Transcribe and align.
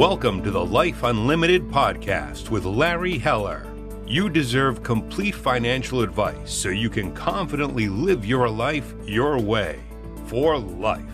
Welcome 0.00 0.42
to 0.44 0.50
the 0.50 0.64
Life 0.64 1.02
Unlimited 1.02 1.68
podcast 1.68 2.48
with 2.48 2.64
Larry 2.64 3.18
Heller. 3.18 3.66
You 4.06 4.30
deserve 4.30 4.82
complete 4.82 5.34
financial 5.34 6.00
advice 6.00 6.50
so 6.50 6.70
you 6.70 6.88
can 6.88 7.12
confidently 7.12 7.86
live 7.86 8.24
your 8.24 8.48
life 8.48 8.94
your 9.04 9.38
way 9.38 9.78
for 10.24 10.56
life. 10.56 11.04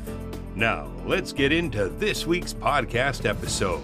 Now, 0.54 0.88
let's 1.04 1.33
get 1.33 1.51
into 1.51 1.88
this 1.88 2.29
week's 2.29 2.54
podcast 2.54 3.28
episode. 3.28 3.83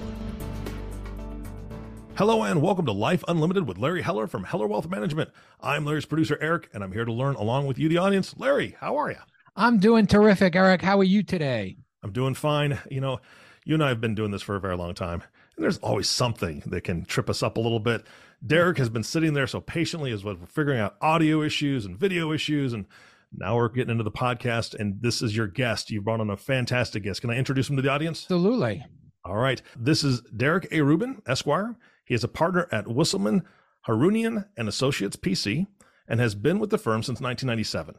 Hello 2.14 2.44
and 2.44 2.62
welcome 2.62 2.86
to 2.86 2.92
Life 2.92 3.24
Unlimited 3.26 3.66
with 3.66 3.78
Larry 3.78 4.02
Heller 4.02 4.28
from 4.28 4.44
Heller 4.44 4.68
Wealth 4.68 4.88
Management. 4.88 5.30
I'm 5.60 5.84
Larry's 5.84 6.06
producer, 6.06 6.38
Eric, 6.40 6.68
and 6.72 6.84
I'm 6.84 6.92
here 6.92 7.04
to 7.04 7.12
learn 7.12 7.34
along 7.34 7.66
with 7.66 7.76
you, 7.76 7.88
the 7.88 7.98
audience. 7.98 8.36
Larry, 8.38 8.76
how 8.78 8.96
are 8.98 9.10
you? 9.10 9.18
I'm 9.56 9.80
doing 9.80 10.06
terrific, 10.06 10.54
Eric. 10.54 10.80
How 10.80 11.00
are 11.00 11.02
you 11.02 11.24
today? 11.24 11.78
I'm 12.04 12.12
doing 12.12 12.34
fine. 12.34 12.78
You 12.88 13.00
know, 13.00 13.20
you 13.64 13.74
and 13.74 13.82
I 13.82 13.88
have 13.88 14.00
been 14.00 14.14
doing 14.14 14.30
this 14.30 14.42
for 14.42 14.56
a 14.56 14.60
very 14.60 14.76
long 14.76 14.94
time, 14.94 15.22
and 15.56 15.64
there's 15.64 15.78
always 15.78 16.08
something 16.08 16.62
that 16.66 16.82
can 16.82 17.04
trip 17.04 17.30
us 17.30 17.42
up 17.42 17.56
a 17.56 17.60
little 17.60 17.80
bit. 17.80 18.04
Derek 18.44 18.78
has 18.78 18.88
been 18.88 19.04
sitting 19.04 19.34
there 19.34 19.46
so 19.46 19.60
patiently 19.60 20.10
as 20.12 20.24
we're 20.24 20.36
figuring 20.46 20.80
out 20.80 20.96
audio 21.00 21.42
issues 21.42 21.86
and 21.86 21.98
video 21.98 22.32
issues, 22.32 22.72
and 22.72 22.86
now 23.34 23.56
we're 23.56 23.68
getting 23.68 23.92
into 23.92 24.04
the 24.04 24.10
podcast. 24.10 24.74
And 24.74 25.00
this 25.00 25.22
is 25.22 25.36
your 25.36 25.46
guest. 25.46 25.90
You 25.90 26.02
brought 26.02 26.20
on 26.20 26.30
a 26.30 26.36
fantastic 26.36 27.04
guest. 27.04 27.20
Can 27.20 27.30
I 27.30 27.36
introduce 27.36 27.70
him 27.70 27.76
to 27.76 27.82
the 27.82 27.90
audience? 27.90 28.24
Absolutely. 28.24 28.84
All 29.24 29.36
right. 29.36 29.62
This 29.76 30.02
is 30.02 30.22
Derek 30.36 30.66
A. 30.72 30.82
Rubin, 30.82 31.22
Esquire. 31.26 31.76
He 32.04 32.14
is 32.14 32.24
a 32.24 32.28
partner 32.28 32.68
at 32.72 32.86
Wisselman, 32.86 33.42
Harounian 33.86 34.46
and 34.56 34.68
Associates 34.68 35.16
PC, 35.16 35.66
and 36.08 36.18
has 36.18 36.34
been 36.34 36.58
with 36.58 36.70
the 36.70 36.78
firm 36.78 37.02
since 37.02 37.20
1997. 37.20 37.94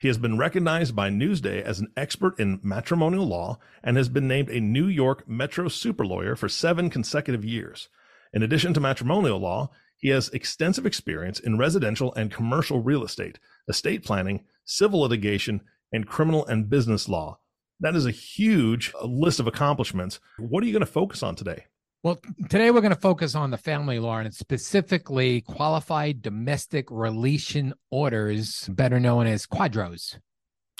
He 0.00 0.06
has 0.06 0.18
been 0.18 0.38
recognized 0.38 0.94
by 0.94 1.10
Newsday 1.10 1.60
as 1.60 1.80
an 1.80 1.92
expert 1.96 2.38
in 2.38 2.60
matrimonial 2.62 3.26
law 3.26 3.58
and 3.82 3.96
has 3.96 4.08
been 4.08 4.28
named 4.28 4.48
a 4.48 4.60
New 4.60 4.86
York 4.86 5.28
Metro 5.28 5.68
super 5.68 6.06
lawyer 6.06 6.36
for 6.36 6.48
seven 6.48 6.88
consecutive 6.88 7.44
years. 7.44 7.88
In 8.32 8.44
addition 8.44 8.72
to 8.74 8.80
matrimonial 8.80 9.40
law, 9.40 9.70
he 9.96 10.10
has 10.10 10.28
extensive 10.28 10.86
experience 10.86 11.40
in 11.40 11.58
residential 11.58 12.14
and 12.14 12.30
commercial 12.30 12.80
real 12.80 13.02
estate, 13.02 13.40
estate 13.68 14.04
planning, 14.04 14.44
civil 14.64 15.00
litigation, 15.00 15.62
and 15.92 16.06
criminal 16.06 16.46
and 16.46 16.70
business 16.70 17.08
law. 17.08 17.40
That 17.80 17.96
is 17.96 18.06
a 18.06 18.12
huge 18.12 18.92
list 19.02 19.40
of 19.40 19.48
accomplishments. 19.48 20.20
What 20.38 20.62
are 20.62 20.66
you 20.66 20.72
going 20.72 20.80
to 20.80 20.86
focus 20.86 21.24
on 21.24 21.34
today? 21.34 21.64
Well, 22.04 22.20
today 22.48 22.70
we're 22.70 22.80
going 22.80 22.94
to 22.94 23.00
focus 23.00 23.34
on 23.34 23.50
the 23.50 23.56
family 23.58 23.98
law 23.98 24.18
and 24.18 24.32
specifically 24.32 25.40
qualified 25.40 26.22
domestic 26.22 26.86
relation 26.92 27.74
orders, 27.90 28.68
better 28.68 29.00
known 29.00 29.26
as 29.26 29.46
QDROs. 29.46 30.16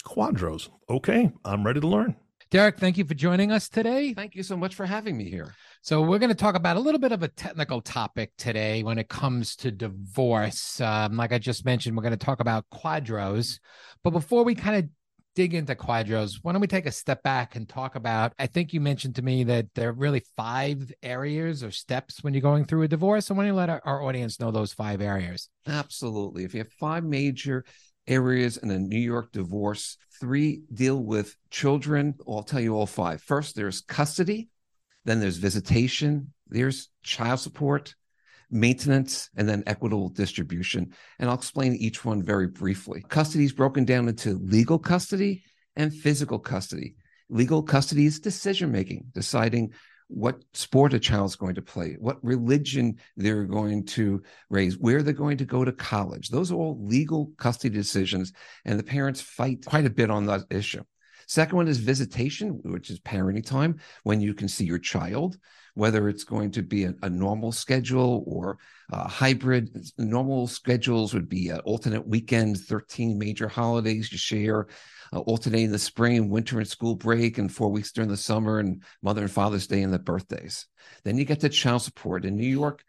QDROs. 0.04 0.68
Okay, 0.88 1.32
I'm 1.44 1.66
ready 1.66 1.80
to 1.80 1.88
learn. 1.88 2.14
Derek, 2.50 2.78
thank 2.78 2.96
you 2.96 3.04
for 3.04 3.14
joining 3.14 3.50
us 3.50 3.68
today. 3.68 4.14
Thank 4.14 4.36
you 4.36 4.44
so 4.44 4.56
much 4.56 4.76
for 4.76 4.86
having 4.86 5.16
me 5.16 5.28
here. 5.28 5.52
So, 5.82 6.02
we're 6.02 6.20
going 6.20 6.30
to 6.30 6.36
talk 6.36 6.54
about 6.54 6.76
a 6.76 6.80
little 6.80 7.00
bit 7.00 7.10
of 7.10 7.24
a 7.24 7.28
technical 7.28 7.80
topic 7.80 8.30
today 8.38 8.84
when 8.84 8.96
it 8.96 9.08
comes 9.08 9.56
to 9.56 9.72
divorce. 9.72 10.80
Um, 10.80 11.16
like 11.16 11.32
I 11.32 11.38
just 11.38 11.64
mentioned, 11.64 11.96
we're 11.96 12.04
going 12.04 12.16
to 12.16 12.24
talk 12.24 12.38
about 12.38 12.64
QDROs. 12.72 13.58
But 14.04 14.10
before 14.10 14.44
we 14.44 14.54
kind 14.54 14.76
of 14.76 14.88
dig 15.34 15.54
into 15.54 15.74
QDROs, 15.74 16.40
why 16.42 16.52
don't 16.52 16.60
we 16.60 16.66
take 16.66 16.86
a 16.86 16.92
step 16.92 17.22
back 17.22 17.56
and 17.56 17.68
talk 17.68 17.94
about? 17.94 18.32
I 18.38 18.46
think 18.46 18.72
you 18.72 18.80
mentioned 18.80 19.14
to 19.16 19.22
me 19.22 19.44
that 19.44 19.66
there 19.74 19.90
are 19.90 19.92
really 19.92 20.22
five 20.36 20.92
areas 21.02 21.62
or 21.62 21.70
steps 21.70 22.22
when 22.22 22.34
you're 22.34 22.40
going 22.40 22.64
through 22.64 22.82
a 22.82 22.88
divorce. 22.88 23.26
So, 23.26 23.34
why 23.34 23.42
don't 23.42 23.48
you 23.48 23.54
let 23.54 23.70
our, 23.70 23.80
our 23.84 24.02
audience 24.02 24.40
know 24.40 24.50
those 24.50 24.72
five 24.72 25.00
areas? 25.00 25.48
Absolutely. 25.66 26.44
If 26.44 26.54
you 26.54 26.58
have 26.60 26.72
five 26.72 27.04
major 27.04 27.64
areas 28.08 28.56
in 28.56 28.70
a 28.70 28.78
New 28.78 28.98
York 28.98 29.32
divorce, 29.32 29.96
three 30.20 30.62
deal 30.72 31.02
with 31.02 31.36
children. 31.50 32.14
I'll 32.26 32.42
tell 32.42 32.60
you 32.60 32.74
all 32.74 32.86
five. 32.86 33.22
First, 33.22 33.54
there's 33.54 33.82
custody, 33.82 34.48
then 35.04 35.20
there's 35.20 35.36
visitation, 35.36 36.32
there's 36.48 36.88
child 37.02 37.40
support, 37.40 37.94
maintenance, 38.50 39.30
and 39.36 39.48
then 39.48 39.62
equitable 39.66 40.08
distribution. 40.08 40.92
And 41.18 41.28
I'll 41.28 41.36
explain 41.36 41.74
each 41.74 42.04
one 42.04 42.22
very 42.22 42.46
briefly. 42.46 43.04
Custody 43.08 43.44
is 43.44 43.52
broken 43.52 43.84
down 43.84 44.08
into 44.08 44.38
legal 44.38 44.78
custody 44.78 45.42
and 45.76 45.92
physical 45.92 46.38
custody. 46.38 46.94
Legal 47.28 47.62
custody 47.62 48.06
is 48.06 48.20
decision 48.20 48.72
making, 48.72 49.04
deciding 49.12 49.72
what 50.08 50.42
sport 50.54 50.94
a 50.94 50.98
child's 50.98 51.36
going 51.36 51.54
to 51.54 51.62
play, 51.62 51.96
what 51.98 52.22
religion 52.24 52.96
they're 53.16 53.44
going 53.44 53.84
to 53.84 54.22
raise, 54.48 54.78
where 54.78 55.02
they're 55.02 55.12
going 55.12 55.36
to 55.36 55.44
go 55.44 55.64
to 55.64 55.72
college. 55.72 56.30
Those 56.30 56.50
are 56.50 56.56
all 56.56 56.78
legal 56.80 57.30
custody 57.36 57.74
decisions, 57.74 58.32
and 58.64 58.78
the 58.78 58.84
parents 58.84 59.20
fight 59.20 59.66
quite 59.66 59.84
a 59.84 59.90
bit 59.90 60.10
on 60.10 60.24
that 60.26 60.42
issue. 60.50 60.82
Second 61.26 61.56
one 61.56 61.68
is 61.68 61.76
visitation, 61.76 62.58
which 62.64 62.88
is 62.88 63.00
parenting 63.00 63.44
time 63.44 63.78
when 64.02 64.22
you 64.22 64.32
can 64.32 64.48
see 64.48 64.64
your 64.64 64.78
child 64.78 65.36
whether 65.74 66.08
it's 66.08 66.24
going 66.24 66.50
to 66.52 66.62
be 66.62 66.84
a, 66.84 66.94
a 67.02 67.10
normal 67.10 67.52
schedule 67.52 68.24
or 68.26 68.58
a 68.90 69.08
hybrid. 69.08 69.70
Normal 69.98 70.46
schedules 70.46 71.14
would 71.14 71.28
be 71.28 71.52
alternate 71.52 72.06
weekends, 72.06 72.64
13 72.64 73.18
major 73.18 73.48
holidays 73.48 74.10
you 74.10 74.18
share, 74.18 74.68
uh, 75.12 75.20
alternating 75.20 75.70
the 75.70 75.78
spring, 75.78 76.28
winter, 76.28 76.58
and 76.58 76.68
school 76.68 76.94
break, 76.94 77.38
and 77.38 77.52
four 77.52 77.70
weeks 77.70 77.92
during 77.92 78.10
the 78.10 78.16
summer, 78.16 78.58
and 78.58 78.82
Mother 79.02 79.22
and 79.22 79.30
Father's 79.30 79.66
Day 79.66 79.82
and 79.82 79.92
the 79.92 79.98
birthdays. 79.98 80.66
Then 81.04 81.18
you 81.18 81.24
get 81.24 81.40
to 81.40 81.48
child 81.48 81.82
support. 81.82 82.24
In 82.24 82.36
New 82.36 82.46
York, 82.46 82.82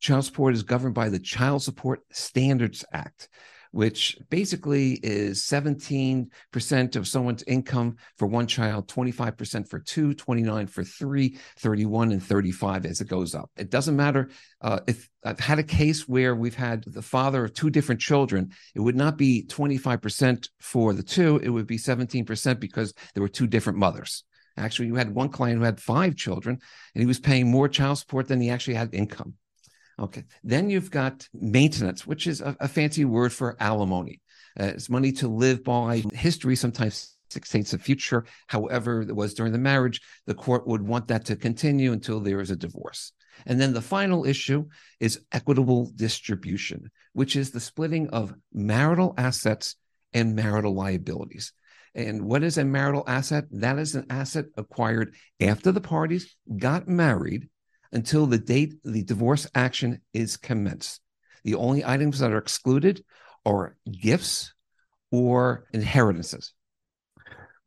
child 0.00 0.24
support 0.24 0.54
is 0.54 0.62
governed 0.62 0.94
by 0.94 1.08
the 1.08 1.18
Child 1.18 1.62
Support 1.62 2.02
Standards 2.12 2.84
Act 2.92 3.28
which 3.74 4.16
basically 4.30 4.92
is 5.02 5.42
17% 5.42 6.96
of 6.96 7.08
someone's 7.08 7.42
income 7.42 7.96
for 8.16 8.26
one 8.28 8.46
child, 8.46 8.86
25% 8.86 9.68
for 9.68 9.80
two, 9.80 10.14
29 10.14 10.68
for 10.68 10.84
three, 10.84 11.36
31 11.58 12.12
and 12.12 12.22
35 12.22 12.86
as 12.86 13.00
it 13.00 13.08
goes 13.08 13.34
up. 13.34 13.50
It 13.56 13.70
doesn't 13.70 13.96
matter 13.96 14.30
uh, 14.60 14.78
if 14.86 15.10
I've 15.24 15.40
had 15.40 15.58
a 15.58 15.64
case 15.64 16.06
where 16.06 16.36
we've 16.36 16.54
had 16.54 16.84
the 16.86 17.02
father 17.02 17.46
of 17.46 17.54
two 17.54 17.68
different 17.68 18.00
children, 18.00 18.52
it 18.76 18.80
would 18.80 18.94
not 18.94 19.18
be 19.18 19.44
25% 19.48 20.48
for 20.60 20.92
the 20.92 21.02
two, 21.02 21.40
it 21.42 21.48
would 21.48 21.66
be 21.66 21.76
17% 21.76 22.60
because 22.60 22.94
there 23.14 23.22
were 23.22 23.28
two 23.28 23.48
different 23.48 23.80
mothers. 23.80 24.22
Actually, 24.56 24.86
you 24.86 24.94
had 24.94 25.12
one 25.12 25.30
client 25.30 25.58
who 25.58 25.64
had 25.64 25.80
five 25.80 26.14
children 26.14 26.60
and 26.94 27.02
he 27.02 27.06
was 27.06 27.18
paying 27.18 27.50
more 27.50 27.68
child 27.68 27.98
support 27.98 28.28
than 28.28 28.40
he 28.40 28.50
actually 28.50 28.74
had 28.74 28.94
income. 28.94 29.34
Okay. 29.98 30.24
Then 30.42 30.70
you've 30.70 30.90
got 30.90 31.28
maintenance, 31.32 32.06
which 32.06 32.26
is 32.26 32.40
a, 32.40 32.56
a 32.60 32.68
fancy 32.68 33.04
word 33.04 33.32
for 33.32 33.56
alimony. 33.60 34.20
Uh, 34.58 34.64
it's 34.64 34.90
money 34.90 35.12
to 35.12 35.28
live 35.28 35.64
by. 35.64 36.02
History 36.12 36.56
sometimes 36.56 37.16
dictates 37.30 37.72
the 37.72 37.78
future. 37.78 38.24
However, 38.46 39.02
it 39.02 39.14
was 39.14 39.34
during 39.34 39.52
the 39.52 39.58
marriage, 39.58 40.00
the 40.26 40.34
court 40.34 40.66
would 40.66 40.82
want 40.82 41.08
that 41.08 41.24
to 41.26 41.36
continue 41.36 41.92
until 41.92 42.20
there 42.20 42.40
is 42.40 42.50
a 42.50 42.56
divorce. 42.56 43.12
And 43.46 43.60
then 43.60 43.72
the 43.72 43.82
final 43.82 44.24
issue 44.24 44.66
is 45.00 45.20
equitable 45.32 45.90
distribution, 45.96 46.90
which 47.12 47.34
is 47.34 47.50
the 47.50 47.60
splitting 47.60 48.08
of 48.10 48.34
marital 48.52 49.14
assets 49.18 49.76
and 50.12 50.36
marital 50.36 50.74
liabilities. 50.74 51.52
And 51.96 52.22
what 52.22 52.42
is 52.42 52.58
a 52.58 52.64
marital 52.64 53.04
asset? 53.06 53.44
That 53.50 53.78
is 53.78 53.94
an 53.94 54.06
asset 54.10 54.46
acquired 54.56 55.14
after 55.40 55.72
the 55.72 55.80
parties 55.80 56.36
got 56.56 56.88
married 56.88 57.48
until 57.94 58.26
the 58.26 58.38
date 58.38 58.74
the 58.84 59.02
divorce 59.02 59.46
action 59.54 60.00
is 60.12 60.36
commenced. 60.36 61.00
The 61.44 61.54
only 61.54 61.84
items 61.84 62.18
that 62.18 62.32
are 62.32 62.38
excluded 62.38 63.04
are 63.46 63.76
gifts 63.90 64.52
or 65.10 65.66
inheritances. 65.72 66.52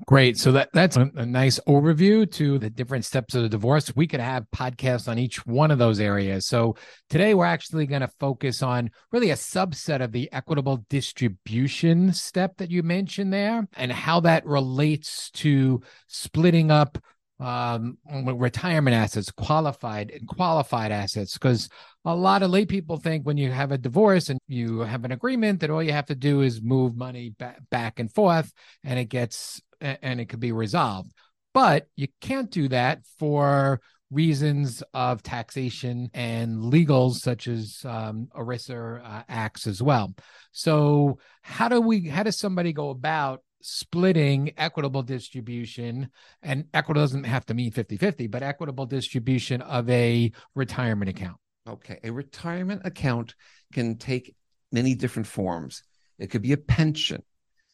Great. 0.05 0.37
So 0.37 0.51
that 0.51 0.69
that's 0.73 0.95
a, 0.95 1.09
a, 1.15 1.25
nice 1.25 1.59
overview 1.67 2.31
to 2.33 2.59
the 2.59 2.69
different 2.69 3.03
steps 3.03 3.33
of 3.33 3.41
the 3.41 3.49
divorce. 3.49 3.95
We 3.95 4.05
could 4.05 4.19
have 4.19 4.45
podcasts 4.55 5.07
on 5.07 5.17
each 5.17 5.43
one 5.47 5.71
of 5.71 5.79
those 5.79 5.99
areas. 5.99 6.45
So 6.45 6.75
today 7.09 7.33
we're 7.33 7.45
actually 7.45 7.87
going 7.87 8.01
to 8.01 8.11
focus 8.19 8.61
on 8.61 8.91
really 9.11 9.31
a 9.31 9.35
subset 9.35 10.01
of 10.01 10.11
the 10.11 10.31
equitable 10.31 10.85
distribution 10.87 12.13
step 12.13 12.57
that 12.57 12.69
you 12.69 12.83
mentioned 12.83 13.33
there 13.33 13.67
and 13.75 13.91
how 13.91 14.19
that 14.19 14.45
relates 14.45 15.31
to 15.31 15.81
splitting 16.05 16.69
up 16.69 16.99
um, 17.39 17.97
retirement 18.09 18.95
assets, 18.95 19.31
qualified 19.31 20.11
and 20.11 20.27
qualified 20.27 20.91
assets, 20.91 21.33
because 21.33 21.69
a 22.05 22.15
lot 22.15 22.43
of 22.43 22.49
lay 22.49 22.65
people 22.65 22.97
think 22.97 23.25
when 23.25 23.37
you 23.37 23.51
have 23.51 23.71
a 23.71 23.77
divorce 23.77 24.29
and 24.29 24.39
you 24.47 24.79
have 24.79 25.05
an 25.05 25.11
agreement 25.11 25.59
that 25.59 25.69
all 25.69 25.83
you 25.83 25.91
have 25.91 26.07
to 26.07 26.15
do 26.15 26.41
is 26.41 26.61
move 26.61 26.95
money 26.95 27.29
back, 27.31 27.59
back 27.69 27.99
and 27.99 28.13
forth 28.13 28.51
and 28.83 28.97
it 28.97 29.05
gets 29.05 29.61
and 29.81 30.19
it 30.19 30.29
could 30.29 30.39
be 30.39 30.51
resolved. 30.51 31.11
But 31.53 31.87
you 31.95 32.07
can't 32.21 32.49
do 32.49 32.67
that 32.69 33.01
for 33.19 33.81
reasons 34.09 34.81
of 34.93 35.21
taxation 35.21 36.09
and 36.13 36.71
legals 36.71 37.15
such 37.15 37.47
as 37.47 37.81
um, 37.85 38.29
ERISA 38.35 39.01
uh, 39.03 39.23
acts 39.27 39.67
as 39.67 39.81
well. 39.81 40.13
So 40.51 41.19
how 41.41 41.67
do 41.67 41.81
we 41.81 42.07
how 42.07 42.23
does 42.23 42.37
somebody 42.39 42.73
go 42.73 42.89
about 42.89 43.41
splitting 43.61 44.51
equitable 44.57 45.03
distribution 45.03 46.09
and 46.41 46.65
equitable 46.73 47.01
doesn't 47.01 47.23
have 47.23 47.45
to 47.45 47.53
mean 47.53 47.71
50-50 47.71 48.29
but 48.29 48.43
equitable 48.43 48.85
distribution 48.85 49.61
of 49.61 49.89
a 49.89 50.31
retirement 50.55 51.09
account. 51.09 51.37
Okay 51.67 51.99
a 52.03 52.11
retirement 52.11 52.81
account 52.85 53.35
can 53.73 53.97
take 53.97 54.35
many 54.71 54.95
different 54.95 55.27
forms. 55.27 55.83
It 56.19 56.27
could 56.27 56.41
be 56.41 56.53
a 56.53 56.57
pension. 56.57 57.23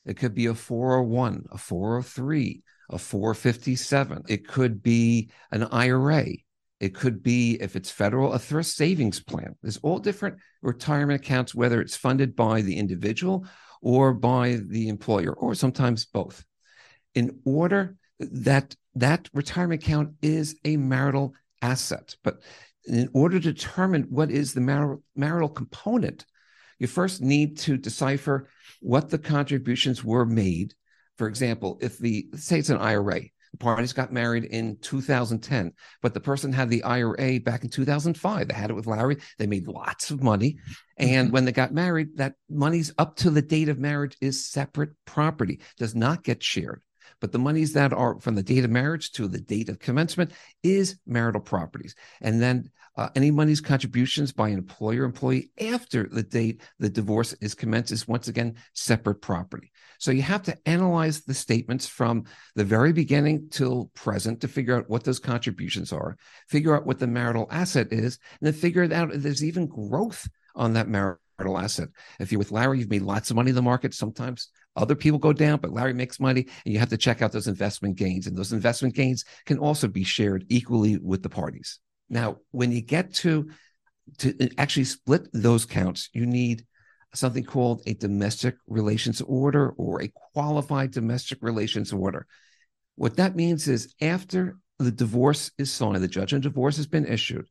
It 0.05 0.17
could 0.17 0.33
be 0.33 0.47
a 0.47 0.55
401 0.55 1.45
a 1.51 1.57
403 1.57 2.63
a 2.89 2.97
457 2.97 4.23
it 4.27 4.47
could 4.47 4.83
be 4.83 5.29
an 5.51 5.63
ira 5.63 6.25
It 6.79 6.93
could 6.95 7.23
be, 7.23 7.57
if 7.61 7.77
it's 7.77 7.89
federal, 7.89 8.33
a 8.33 8.39
thrift 8.39 8.69
savings 8.69 9.21
plan. 9.21 9.55
There's 9.61 9.77
all 9.77 9.99
different 9.99 10.39
retirement 10.61 11.21
accounts, 11.21 11.55
whether 11.55 11.79
it's 11.79 11.95
funded 11.95 12.35
by 12.35 12.61
the 12.61 12.75
individual 12.75 13.45
or 13.83 14.13
by 14.13 14.59
the 14.69 14.87
employer, 14.87 15.33
or 15.33 15.53
sometimes 15.53 16.05
both. 16.05 16.45
In 17.13 17.39
order 17.43 17.95
that 18.19 18.75
that 18.95 19.29
retirement 19.33 19.83
account 19.83 20.13
is 20.21 20.55
a 20.63 20.77
marital 20.77 21.33
asset, 21.61 22.15
but 22.23 22.41
in 22.85 23.09
order 23.13 23.39
to 23.39 23.53
determine 23.53 24.03
what 24.03 24.31
is 24.31 24.53
the 24.53 24.61
marital, 24.61 25.03
marital 25.15 25.49
component, 25.49 26.25
you 26.79 26.87
first 26.87 27.21
need 27.21 27.57
to 27.59 27.77
decipher 27.77 28.47
what 28.79 29.09
the 29.09 29.19
contributions 29.19 30.03
were 30.03 30.25
made. 30.25 30.73
For 31.17 31.27
example, 31.27 31.77
if 31.81 31.97
the 31.97 32.27
say 32.35 32.59
it's 32.59 32.69
an 32.69 32.77
IRA, 32.77 33.21
the 33.53 33.57
parties 33.57 33.93
got 33.93 34.11
married 34.11 34.45
in 34.45 34.77
2010, 34.81 35.73
but 36.01 36.15
the 36.15 36.19
person 36.19 36.51
had 36.51 36.69
the 36.71 36.83
IRA 36.83 37.39
back 37.39 37.63
in 37.63 37.69
2005. 37.69 38.47
They 38.47 38.53
had 38.53 38.71
it 38.71 38.73
with 38.73 38.87
Larry. 38.87 39.17
They 39.37 39.45
made 39.45 39.67
lots 39.67 40.09
of 40.09 40.23
money. 40.23 40.57
And 40.97 41.27
mm-hmm. 41.27 41.33
when 41.33 41.45
they 41.45 41.51
got 41.51 41.71
married, 41.71 42.17
that 42.17 42.33
money's 42.49 42.91
up 42.97 43.15
to 43.17 43.29
the 43.29 43.43
date 43.43 43.69
of 43.69 43.77
marriage 43.77 44.17
is 44.19 44.43
separate 44.43 44.89
property, 45.05 45.61
does 45.77 45.93
not 45.93 46.23
get 46.23 46.41
shared. 46.41 46.81
But 47.19 47.31
the 47.31 47.39
monies 47.39 47.73
that 47.73 47.93
are 47.93 48.19
from 48.19 48.33
the 48.33 48.43
date 48.43 48.65
of 48.65 48.71
marriage 48.71 49.11
to 49.13 49.27
the 49.27 49.39
date 49.39 49.69
of 49.69 49.77
commencement 49.77 50.31
is 50.63 50.97
marital 51.05 51.41
properties. 51.41 51.95
And 52.21 52.41
then 52.41 52.71
uh, 52.95 53.09
any 53.15 53.29
money's 53.29 53.61
contributions 53.61 54.31
by 54.31 54.49
an 54.49 54.57
employer 54.57 55.03
employee 55.03 55.51
after 55.61 56.07
the 56.07 56.23
date 56.23 56.61
the 56.79 56.89
divorce 56.89 57.33
is 57.33 57.53
commenced 57.53 57.91
is 57.91 58.07
once 58.07 58.27
again 58.27 58.55
separate 58.73 59.21
property. 59.21 59.71
So 60.03 60.11
you 60.11 60.21
have 60.23 60.43
to 60.43 60.57
analyze 60.65 61.21
the 61.21 61.33
statements 61.33 61.87
from 61.87 62.25
the 62.55 62.65
very 62.65 62.91
beginning 62.91 63.47
till 63.49 63.89
present 63.93 64.41
to 64.41 64.49
figure 64.49 64.75
out 64.75 64.89
what 64.89 65.05
those 65.05 65.17
contributions 65.17 65.93
are, 65.93 66.17
figure 66.49 66.75
out 66.75 66.85
what 66.85 66.99
the 66.99 67.07
marital 67.07 67.47
asset 67.49 67.87
is, 67.93 68.19
and 68.41 68.47
then 68.47 68.53
figure 68.53 68.83
out 68.93 69.13
if 69.13 69.23
there's 69.23 69.45
even 69.45 69.65
growth 69.65 70.27
on 70.55 70.73
that 70.73 70.89
marital 70.89 71.57
asset. 71.57 71.87
If 72.19 72.33
you're 72.33 72.39
with 72.39 72.51
Larry, 72.51 72.79
you've 72.79 72.89
made 72.89 73.03
lots 73.03 73.29
of 73.29 73.37
money 73.37 73.51
in 73.51 73.55
the 73.55 73.61
market. 73.61 73.93
Sometimes 73.93 74.49
other 74.75 74.93
people 74.93 75.19
go 75.19 75.31
down, 75.31 75.59
but 75.61 75.71
Larry 75.71 75.93
makes 75.93 76.19
money, 76.19 76.47
and 76.65 76.73
you 76.73 76.79
have 76.79 76.89
to 76.89 76.97
check 76.97 77.21
out 77.21 77.31
those 77.31 77.47
investment 77.47 77.95
gains. 77.95 78.27
And 78.27 78.35
those 78.35 78.51
investment 78.51 78.95
gains 78.95 79.23
can 79.45 79.57
also 79.57 79.87
be 79.87 80.03
shared 80.03 80.43
equally 80.49 80.97
with 80.97 81.23
the 81.23 81.29
parties. 81.29 81.79
Now, 82.09 82.39
when 82.51 82.73
you 82.73 82.81
get 82.81 83.13
to 83.13 83.49
to 84.17 84.49
actually 84.57 84.83
split 84.83 85.29
those 85.31 85.63
counts, 85.63 86.09
you 86.11 86.25
need 86.25 86.65
something 87.13 87.43
called 87.43 87.81
a 87.85 87.93
domestic 87.93 88.55
relations 88.67 89.21
order 89.21 89.69
or 89.71 90.01
a 90.01 90.11
qualified 90.33 90.91
domestic 90.91 91.39
relations 91.41 91.93
order. 91.93 92.25
What 92.95 93.17
that 93.17 93.35
means 93.35 93.67
is 93.67 93.93
after 94.01 94.57
the 94.79 94.91
divorce 94.91 95.51
is 95.57 95.71
signed, 95.71 96.03
the 96.03 96.07
judgment 96.07 96.43
divorce 96.43 96.77
has 96.77 96.87
been 96.87 97.05
issued, 97.05 97.47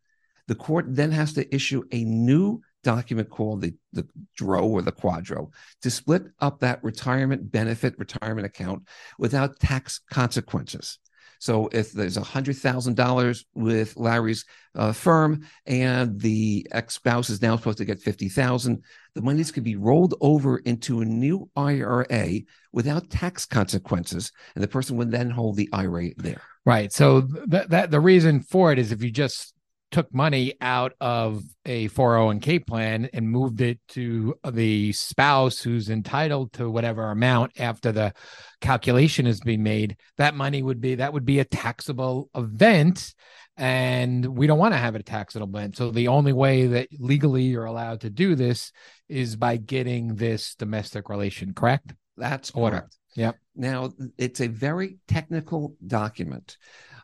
the 0.49 0.55
court 0.55 0.87
then 0.89 1.13
has 1.13 1.33
to 1.35 1.55
issue 1.55 1.83
a 1.93 2.05
new 2.05 2.61
document 2.83 3.31
called 3.31 3.61
the, 3.63 3.75
the 3.93 4.07
DRO 4.37 4.67
or 4.67 4.83
the 4.83 4.93
QDRO 4.93 5.51
to 5.83 5.91
split 5.91 6.25
up 6.41 6.61
that 6.61 6.83
retirement 6.83 7.51
benefit 7.51 7.99
retirement 7.99 8.47
account 8.47 8.83
without 9.19 9.61
tax 9.61 10.01
consequences. 10.11 10.99
So 11.43 11.69
if 11.73 11.91
there's 11.91 12.17
a 12.17 12.23
hundred 12.23 12.59
thousand 12.59 12.95
dollars 12.95 13.45
with 13.53 13.97
Larry's 13.97 14.45
uh, 14.77 14.93
firm 14.93 15.45
and 15.67 16.21
the 16.21 16.65
ex 16.71 16.95
spouse 16.95 17.31
is 17.31 17.43
now 17.43 17.57
supposed 17.57 17.79
to 17.79 17.85
get 17.85 18.01
fifty 18.01 18.29
thousand, 18.29 18.85
the 19.17 19.23
monies 19.23 19.51
could 19.51 19.65
be 19.65 19.75
rolled 19.75 20.15
over 20.21 20.59
into 20.59 21.01
a 21.01 21.05
new 21.05 21.51
IRA 21.57 22.43
without 22.73 23.11
tax 23.11 23.45
consequences, 23.45 24.31
and 24.55 24.63
the 24.63 24.69
person 24.69 24.97
would 24.99 25.11
then 25.11 25.31
hold 25.31 25.57
the 25.57 25.69
IRA 25.73 26.11
there. 26.17 26.43
Right. 26.65 26.93
So 26.93 27.23
that 27.49 27.71
that 27.71 27.91
the 27.91 27.99
reason 27.99 28.43
for 28.43 28.71
it 28.71 28.79
is 28.79 28.93
if 28.93 29.03
you 29.03 29.11
just 29.11 29.53
took 29.93 30.13
money 30.13 30.55
out 30.61 30.95
of 31.01 31.43
a 31.67 31.89
401k 31.91 32.67
plan 32.67 33.09
and 33.13 33.29
moved 33.29 33.61
it 33.61 33.79
to 33.89 34.35
the 34.51 34.93
spouse 34.93 35.61
who's 35.61 35.91
entitled 35.91 36.53
to 36.55 36.71
whatever 36.71 37.11
amount 37.11 37.53
after 37.61 37.93
the 37.93 38.13
calculation 38.61 39.27
has 39.27 39.41
been 39.41 39.63
made. 39.63 39.97
That 40.17 40.35
money 40.35 40.63
would 40.63 40.81
be 40.81 40.97
that 40.97 41.13
would 41.13 41.27
be 41.27 41.39
a 41.39 41.45
taxable 41.45 42.31
event 42.35 43.15
and 43.57 44.25
we 44.25 44.47
don't 44.47 44.59
want 44.59 44.73
to 44.73 44.79
have 44.79 44.95
a 44.95 45.03
taxable 45.03 45.47
event. 45.47 45.77
So 45.77 45.91
the 45.91 46.09
only 46.09 46.33
way 46.33 46.67
that 46.69 46.89
legally 46.99 47.43
you're 47.45 47.67
allowed 47.67 48.01
to 48.01 48.11
do 48.11 48.35
this 48.35 48.73
is 49.09 49.37
by 49.37 49.59
getting 49.59 50.17
this 50.17 50.55
domestic 50.55 51.11
relation 51.11 51.53
correct? 51.53 51.95
That's 52.17 52.51
order. 52.53 52.79
correct. 52.79 52.97
yep. 53.15 53.37
Now 53.55 53.93
it's 54.17 54.41
a 54.41 54.49
very 54.49 54.97
technical 55.07 55.77
document. 55.87 56.57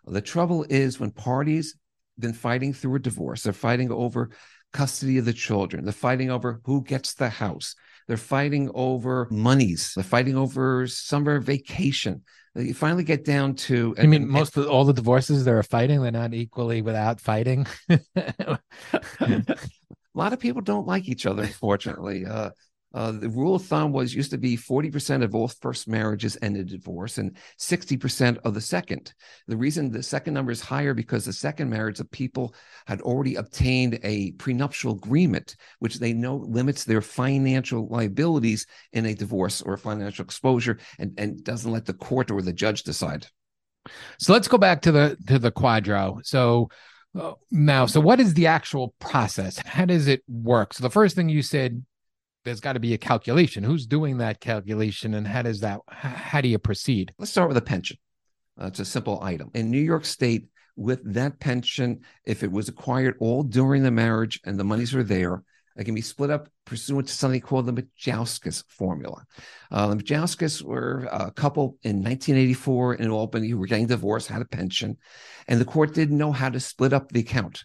The 0.07 0.23
trouble 0.23 0.65
is 0.71 0.99
when 0.99 1.11
parties 1.11 1.77
been 2.19 2.33
fighting 2.33 2.73
through 2.73 2.97
a 2.97 3.01
divorce. 3.01 3.43
They're 3.43 3.53
fighting 3.53 3.91
over 3.91 4.31
custody 4.73 5.19
of 5.19 5.25
the 5.25 5.33
children. 5.33 5.85
They're 5.85 5.93
fighting 5.93 6.31
over 6.31 6.61
who 6.65 6.83
gets 6.83 7.15
the 7.15 7.29
house. 7.29 7.75
They're 8.07 8.17
fighting 8.17 8.71
over 8.75 9.29
monies. 9.31 9.93
They're 9.95 10.05
fighting 10.05 10.37
over 10.37 10.87
summer 10.87 11.41
vacation. 11.41 12.23
You 12.55 12.75
finally 12.75 13.05
get 13.05 13.25
down 13.25 13.55
to. 13.55 13.95
I 13.99 14.07
mean, 14.07 14.29
most 14.29 14.57
of 14.57 14.67
all 14.67 14.85
the 14.85 14.95
divorces 14.95 15.45
they're 15.45 15.63
fighting, 15.63 16.03
they're 16.03 16.11
not 16.11 16.35
equally 16.35 16.83
without 16.83 17.21
fighting. 17.21 17.67
a 18.17 18.59
lot 20.15 20.33
of 20.33 20.41
people 20.41 20.63
don't 20.63 20.87
like 20.87 21.09
each 21.09 21.27
other, 21.27 21.43
unfortunately. 21.43 22.25
Uh, 22.27 22.51
uh, 22.95 23.13
the 23.13 23.29
rule 23.29 23.55
of 23.55 23.65
thumb 23.65 23.93
was 23.93 24.15
used 24.15 24.31
to 24.31 24.39
be 24.39 24.57
40% 24.57 25.23
of 25.23 25.35
all 25.35 25.49
first 25.49 25.89
marriages 25.89 26.39
ended 26.41 26.69
divorce 26.69 27.19
and 27.19 27.37
60% 27.59 28.39
of 28.45 28.55
the 28.55 28.61
second. 28.61 29.13
The 29.47 29.57
reason 29.57 29.91
the 29.91 30.03
second 30.03 30.35
number 30.35 30.53
is 30.53 30.63
higher 30.63 30.95
because 30.95 31.27
the 31.27 31.33
second 31.33 31.69
marriage 31.69 32.01
of 32.01 32.11
people 32.11 32.55
had 32.87 33.03
already 33.03 33.35
obtained 33.35 33.99
a 34.03 34.33
prenuptial 34.33 34.93
agreement, 34.93 35.57
which 35.81 35.99
they 35.99 36.15
know 36.15 36.37
limits 36.37 36.85
their 36.85 37.03
financial 37.03 37.89
liabilities 37.89 38.67
in 38.93 39.05
a 39.05 39.15
divorce 39.15 39.61
or 39.61 39.77
financial 39.77 40.25
exposure 40.25 40.79
and, 40.99 41.13
and 41.19 41.45
doesn't 41.45 41.73
let 41.73 41.85
the 41.85 41.93
court 41.93 42.31
or 42.31 42.41
the 42.41 42.55
judge 42.55 42.85
decide. 42.85 43.27
So 44.19 44.33
let's 44.33 44.49
go 44.49 44.59
back 44.59 44.83
to 44.83 44.93
the 44.93 45.17
to 45.27 45.39
the 45.39 45.53
QDRO. 45.53 46.25
So 46.25 46.69
uh, 47.19 47.33
now, 47.51 47.87
so 47.87 48.01
what 48.01 48.21
is 48.21 48.35
the 48.35 48.47
actual 48.47 48.95
process? 48.99 49.59
How 49.59 49.85
does 49.85 50.09
it 50.09 50.23
work? 50.29 50.75
So 50.75 50.83
the 50.83 50.91
first 50.91 51.17
thing 51.17 51.29
you 51.29 51.43
said 51.43 51.85
there's 52.49 52.61
got 52.61 52.73
to 52.73 52.81
be 52.81 52.95
a 52.95 52.99
calculation. 52.99 53.63
Who's 53.63 53.87
doing 53.87 54.19
that 54.19 54.41
calculation, 54.41 55.15
and 55.15 55.27
how 55.27 55.43
does 55.43 55.61
that? 55.61 55.81
How 55.89 56.41
do 56.41 56.49
you 56.49 56.59
proceed? 56.59 57.13
Let's 57.19 57.31
start 57.31 57.49
with 57.49 57.57
a 57.57 57.63
pension. 57.63 57.99
Uh, 58.61 58.67
it's 58.67 58.81
a 58.81 58.85
simple 58.85 59.23
item 59.23 59.51
in 59.55 59.71
New 59.71 59.83
York 59.83 60.05
State. 60.05 60.49
With 60.75 61.15
that 61.15 61.41
pension, 61.41 62.01
if 62.25 62.45
it 62.45 62.53
was 62.53 62.69
acquired 62.69 63.17
all 63.19 63.43
during 63.43 63.83
the 63.83 63.91
marriage 63.91 64.41
and 64.45 64.59
the 64.59 64.65
monies 64.65 64.95
are 64.95 65.03
there, 65.03 65.43
it 65.77 65.85
can 65.85 65.95
be 65.95 66.01
split 66.01 66.31
up 66.31 66.49
pursuant 66.65 67.09
to 67.09 67.15
something 67.15 67.41
called 67.41 67.67
the 67.67 67.73
Majauskas 67.73 68.63
formula. 68.69 69.25
Uh, 69.73 69.89
the 69.89 69.97
Majauskas 69.97 70.63
were 70.63 71.09
a 71.11 71.33
couple 71.33 71.79
in 71.83 71.97
1984 71.97 72.95
in 72.95 73.11
Albany 73.11 73.49
who 73.49 73.59
were 73.59 73.67
getting 73.67 73.89
divorced, 73.89 74.29
had 74.29 74.41
a 74.41 74.45
pension, 74.45 74.97
and 75.49 75.61
the 75.61 75.65
court 75.65 75.95
didn't 75.95 76.17
know 76.17 76.31
how 76.31 76.49
to 76.49 76.61
split 76.61 76.93
up 76.93 77.11
the 77.11 77.21
account. 77.21 77.65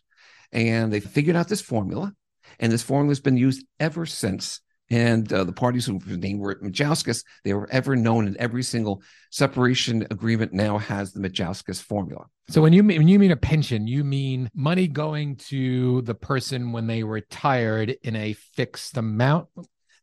And 0.52 0.92
they 0.92 1.00
figured 1.00 1.36
out 1.36 1.48
this 1.48 1.62
formula, 1.62 2.13
and 2.60 2.72
this 2.72 2.84
formula 2.84 3.12
has 3.12 3.20
been 3.20 3.38
used 3.38 3.66
ever 3.80 4.06
since. 4.06 4.60
And 4.90 5.32
uh, 5.32 5.44
the 5.44 5.54
parties 5.54 5.86
whose 5.86 6.18
name 6.18 6.40
were 6.40 6.56
Majauskas, 6.56 7.24
they 7.44 7.54
were 7.54 7.70
ever 7.72 7.96
known, 7.96 8.28
and 8.28 8.38
every 8.38 8.63
single 8.63 9.02
separation 9.32 10.06
agreement 10.12 10.54
now 10.54 10.78
has 10.78 11.13
the 11.13 11.20
Majauskas 11.20 11.82
formula. 11.82 12.25
So 12.50 12.62
when 12.62 12.74
you 12.74 12.84
mean, 12.84 13.00
when 13.00 13.08
you 13.08 13.18
mean 13.18 13.32
a 13.32 13.38
pension, 13.38 13.88
you 13.88 14.04
mean 14.04 14.50
money 14.54 14.88
going 14.88 15.38
to 15.38 16.02
the 16.02 16.13
person 16.13 16.74
when 16.74 16.88
they 16.88 17.04
retired 17.04 17.96
in 18.04 18.16
a 18.16 18.34
fixed 18.34 18.98
amount. 18.98 19.48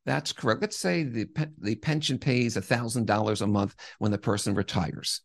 That's 0.06 0.32
correct. 0.32 0.62
Let's 0.62 0.76
say 0.76 1.02
the 1.04 1.28
the 1.58 1.76
pension 1.76 2.18
pays 2.18 2.56
thousand 2.56 3.06
dollars 3.06 3.42
a 3.42 3.46
month 3.46 3.74
when 3.98 4.10
the 4.10 4.18
person 4.18 4.54
retires. 4.54 5.20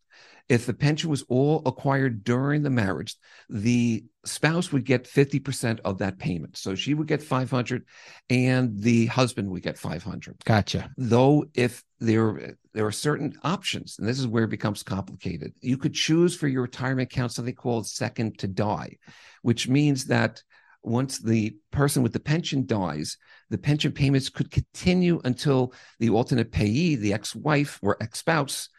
If 0.48 0.68
the 0.68 0.74
pension 0.74 1.10
was 1.10 1.24
all 1.24 1.64
acquired 1.66 2.24
during 2.24 2.62
the 2.62 2.70
marriage, 2.70 3.16
the 3.50 4.06
spouse 4.26 4.72
would 4.72 4.86
get 4.86 5.06
50% 5.06 5.80
of 5.84 5.98
that 6.00 6.20
payment. 6.20 6.58
So 6.58 6.76
she 6.76 6.94
would 6.94 7.08
get 7.08 7.24
500 7.24 7.84
and 8.30 8.80
the 8.80 9.08
husband 9.08 9.50
would 9.50 9.64
get 9.64 9.78
500. 9.78 10.44
Gotcha. 10.46 10.92
Though 10.98 11.46
if 11.56 11.84
there 12.00 12.58
there 12.74 12.86
are 12.86 12.92
certain 12.92 13.34
options, 13.44 13.96
and 13.98 14.08
this 14.08 14.20
is 14.20 14.28
where 14.28 14.44
it 14.44 14.50
becomes 14.50 14.84
complicated. 14.84 15.54
You 15.62 15.78
could 15.78 15.94
choose 15.94 16.36
for 16.36 16.48
your 16.48 16.64
retirement 16.64 17.12
account 17.12 17.32
something 17.32 17.56
called 17.56 17.88
second 17.88 18.38
to 18.40 18.48
die, 18.48 18.98
which 19.42 19.68
means 19.68 20.06
that 20.06 20.44
once 20.84 21.18
the 21.18 21.56
person 21.72 22.04
with 22.04 22.14
the 22.14 22.20
pension 22.20 22.66
dies, 22.66 23.18
the 23.50 23.58
pension 23.58 23.92
payments 23.92 24.30
could 24.30 24.52
continue 24.52 25.20
until 25.24 25.74
the 26.00 26.10
alternate 26.10 26.52
payee, 26.52 26.96
the 26.96 27.14
ex-wife 27.14 27.80
or 27.82 27.98
ex-spouse, 28.02 28.70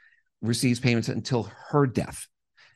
receives 0.43 0.81
payments 0.81 1.09
until 1.09 1.51
her 1.71 1.87
death. 1.87 2.27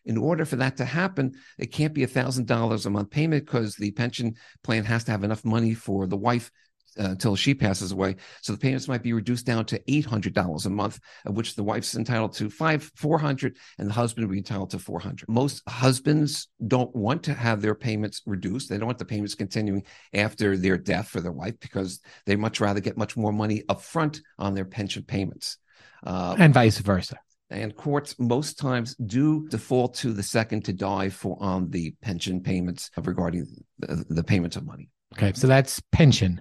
In 0.04 0.16
order 0.16 0.44
for 0.44 0.56
that 0.56 0.78
to 0.78 0.84
happen, 0.84 1.34
it 1.58 1.72
can't 1.72 1.92
be 1.92 2.04
a 2.04 2.08
thousand 2.08 2.46
dollars 2.46 2.86
a 2.86 2.90
month 2.90 3.10
payment 3.10 3.44
because 3.44 3.76
the 3.76 3.90
pension 3.90 4.34
plan 4.62 4.84
has 4.84 5.04
to 5.04 5.10
have 5.10 5.24
enough 5.24 5.44
money 5.44 5.74
for 5.74 6.06
the 6.06 6.16
wife 6.16 6.50
uh, 6.98 7.04
until 7.04 7.36
she 7.36 7.54
passes 7.54 7.92
away. 7.92 8.16
So 8.40 8.52
the 8.52 8.58
payments 8.58 8.88
might 8.88 9.02
be 9.02 9.12
reduced 9.12 9.46
down 9.46 9.66
to 9.66 9.80
eight 9.88 10.06
hundred 10.06 10.32
dollars 10.32 10.66
a 10.66 10.70
month, 10.70 10.98
of 11.26 11.36
which 11.36 11.54
the 11.54 11.62
wife's 11.62 11.94
entitled 11.94 12.32
to 12.34 12.48
five 12.48 12.90
four 12.96 13.18
hundred, 13.18 13.56
and 13.78 13.88
the 13.88 13.92
husband 13.92 14.26
will 14.26 14.32
be 14.32 14.38
entitled 14.38 14.70
to 14.70 14.78
four 14.78 15.00
hundred. 15.00 15.28
Most 15.28 15.62
husbands 15.68 16.48
don't 16.66 16.94
want 16.96 17.22
to 17.24 17.34
have 17.34 17.60
their 17.60 17.74
payments 17.74 18.22
reduced. 18.26 18.70
They 18.70 18.78
don't 18.78 18.86
want 18.86 18.98
the 18.98 19.04
payments 19.04 19.34
continuing 19.34 19.84
after 20.14 20.56
their 20.56 20.78
death 20.78 21.08
for 21.08 21.20
their 21.20 21.30
wife 21.30 21.60
because 21.60 22.00
they 22.26 22.36
much 22.36 22.58
rather 22.58 22.80
get 22.80 22.96
much 22.96 23.16
more 23.16 23.32
money 23.32 23.62
upfront 23.68 24.20
on 24.38 24.54
their 24.54 24.64
pension 24.64 25.04
payments. 25.04 25.58
Uh, 26.02 26.34
and 26.38 26.54
vice 26.54 26.78
versa. 26.78 27.18
And 27.50 27.74
courts 27.74 28.14
most 28.18 28.58
times 28.58 28.94
do 28.94 29.48
default 29.48 29.94
to 29.96 30.12
the 30.12 30.22
second 30.22 30.64
to 30.66 30.72
die 30.72 31.08
for 31.08 31.36
on 31.40 31.70
the 31.70 31.94
pension 32.00 32.40
payments 32.40 32.90
regarding 32.96 33.46
the, 33.78 34.04
the 34.08 34.24
payments 34.24 34.56
of 34.56 34.64
money. 34.64 34.88
Okay, 35.14 35.32
so 35.34 35.46
that's 35.46 35.82
pension. 35.90 36.40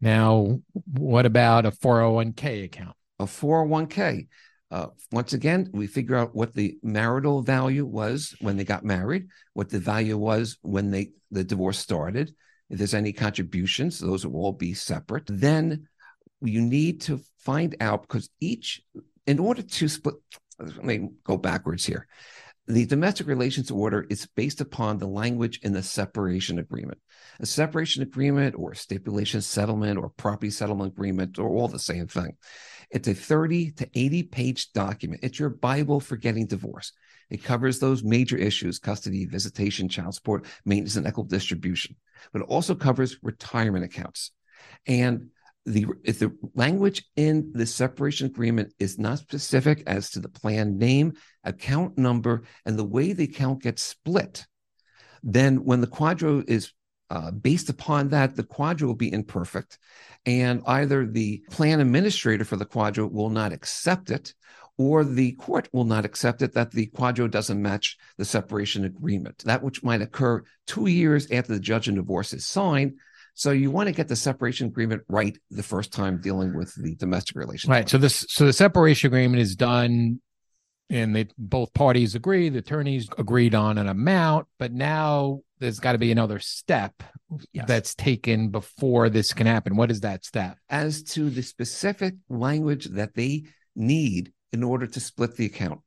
Now, 0.00 0.60
what 0.92 1.26
about 1.26 1.66
a 1.66 1.70
401k 1.70 2.64
account? 2.64 2.96
A 3.18 3.24
401k. 3.24 4.28
Uh, 4.70 4.86
once 5.10 5.32
again, 5.32 5.68
we 5.72 5.86
figure 5.86 6.16
out 6.16 6.34
what 6.34 6.54
the 6.54 6.78
marital 6.82 7.42
value 7.42 7.84
was 7.84 8.36
when 8.40 8.56
they 8.56 8.64
got 8.64 8.84
married, 8.84 9.26
what 9.52 9.68
the 9.68 9.80
value 9.80 10.16
was 10.16 10.58
when 10.62 10.90
they 10.90 11.10
the 11.30 11.42
divorce 11.42 11.78
started. 11.78 12.34
If 12.68 12.78
there's 12.78 12.94
any 12.94 13.12
contributions, 13.12 13.98
those 13.98 14.24
will 14.24 14.36
all 14.36 14.52
be 14.52 14.74
separate. 14.74 15.24
Then 15.26 15.88
you 16.40 16.60
need 16.60 17.00
to 17.02 17.20
find 17.38 17.74
out 17.80 18.02
because 18.02 18.30
each, 18.40 18.80
in 19.26 19.38
order 19.38 19.62
to 19.62 19.88
split, 19.88 20.14
let 20.60 20.84
me 20.84 21.08
go 21.24 21.36
backwards 21.36 21.84
here. 21.84 22.06
The 22.66 22.86
domestic 22.86 23.26
relations 23.26 23.70
order 23.70 24.06
is 24.10 24.28
based 24.36 24.60
upon 24.60 24.98
the 24.98 25.08
language 25.08 25.58
in 25.62 25.72
the 25.72 25.82
separation 25.82 26.58
agreement. 26.58 26.98
A 27.40 27.46
separation 27.46 28.02
agreement 28.02 28.54
or 28.56 28.74
stipulation 28.74 29.40
settlement 29.40 29.98
or 29.98 30.10
property 30.10 30.50
settlement 30.50 30.92
agreement 30.92 31.38
are 31.38 31.48
all 31.48 31.68
the 31.68 31.78
same 31.78 32.06
thing. 32.06 32.36
It's 32.90 33.08
a 33.08 33.14
30 33.14 33.72
to 33.72 33.90
80 33.94 34.22
page 34.24 34.72
document. 34.72 35.20
It's 35.24 35.38
your 35.38 35.48
Bible 35.48 36.00
for 36.00 36.16
getting 36.16 36.46
divorced. 36.46 36.92
It 37.30 37.42
covers 37.44 37.78
those 37.78 38.04
major 38.04 38.36
issues 38.36 38.78
custody, 38.78 39.24
visitation, 39.24 39.88
child 39.88 40.14
support, 40.14 40.44
maintenance, 40.64 40.96
and 40.96 41.06
equitable 41.06 41.28
distribution. 41.28 41.96
But 42.32 42.42
it 42.42 42.48
also 42.48 42.74
covers 42.74 43.16
retirement 43.22 43.84
accounts. 43.84 44.32
And 44.86 45.30
the 45.66 45.86
if 46.04 46.18
the 46.18 46.36
language 46.54 47.04
in 47.16 47.52
the 47.52 47.66
separation 47.66 48.26
agreement 48.26 48.72
is 48.78 48.98
not 48.98 49.18
specific 49.18 49.82
as 49.86 50.10
to 50.10 50.20
the 50.20 50.28
plan 50.28 50.78
name, 50.78 51.12
account 51.44 51.98
number, 51.98 52.42
and 52.64 52.78
the 52.78 52.84
way 52.84 53.12
the 53.12 53.24
account 53.24 53.62
gets 53.62 53.82
split, 53.82 54.46
then 55.22 55.64
when 55.64 55.80
the 55.80 55.86
QDRO 55.86 56.48
is 56.48 56.72
uh, 57.10 57.30
based 57.30 57.68
upon 57.68 58.08
that, 58.08 58.36
the 58.36 58.44
QDRO 58.44 58.82
will 58.82 58.94
be 58.94 59.12
imperfect, 59.12 59.78
and 60.24 60.62
either 60.66 61.06
the 61.06 61.42
plan 61.50 61.80
administrator 61.80 62.44
for 62.44 62.56
the 62.56 62.66
QDRO 62.66 63.10
will 63.10 63.30
not 63.30 63.52
accept 63.52 64.10
it, 64.10 64.34
or 64.78 65.04
the 65.04 65.32
court 65.32 65.68
will 65.74 65.84
not 65.84 66.06
accept 66.06 66.40
it 66.40 66.54
that 66.54 66.70
the 66.70 66.86
QDRO 66.94 67.30
doesn't 67.30 67.60
match 67.60 67.98
the 68.16 68.24
separation 68.24 68.84
agreement. 68.84 69.42
That 69.44 69.62
which 69.62 69.82
might 69.82 70.00
occur 70.00 70.42
two 70.66 70.86
years 70.86 71.30
after 71.30 71.52
the 71.52 71.60
judge 71.60 71.86
in 71.86 71.96
divorce 71.96 72.32
is 72.32 72.46
signed 72.46 72.94
so 73.40 73.52
you 73.52 73.70
want 73.70 73.86
to 73.86 73.92
get 73.94 74.06
the 74.06 74.16
separation 74.16 74.66
agreement 74.66 75.02
right 75.08 75.38
the 75.50 75.62
first 75.62 75.94
time 75.94 76.20
dealing 76.20 76.54
with 76.54 76.74
the 76.74 76.94
domestic 76.96 77.36
relationship. 77.36 77.70
Right. 77.70 77.88
So 77.88 77.96
this 77.96 78.26
so 78.28 78.44
the 78.44 78.52
separation 78.52 79.06
agreement 79.06 79.40
is 79.40 79.56
done 79.56 80.20
and 80.90 81.16
they 81.16 81.28
both 81.38 81.72
parties 81.72 82.14
agree, 82.14 82.50
the 82.50 82.58
attorneys 82.58 83.08
agreed 83.16 83.54
on 83.54 83.78
an 83.78 83.88
amount, 83.88 84.46
but 84.58 84.74
now 84.74 85.40
there's 85.58 85.80
got 85.80 85.92
to 85.92 85.98
be 85.98 86.12
another 86.12 86.38
step 86.38 87.02
yes. 87.54 87.64
that's 87.66 87.94
taken 87.94 88.50
before 88.50 89.08
this 89.08 89.32
can 89.32 89.46
happen. 89.46 89.74
What 89.74 89.90
is 89.90 90.00
that 90.00 90.22
step? 90.26 90.58
As 90.68 91.02
to 91.14 91.30
the 91.30 91.42
specific 91.42 92.16
language 92.28 92.88
that 92.90 93.14
they 93.14 93.44
need 93.74 94.34
in 94.52 94.62
order 94.62 94.86
to 94.86 95.00
split 95.00 95.36
the 95.36 95.46
account. 95.46 95.80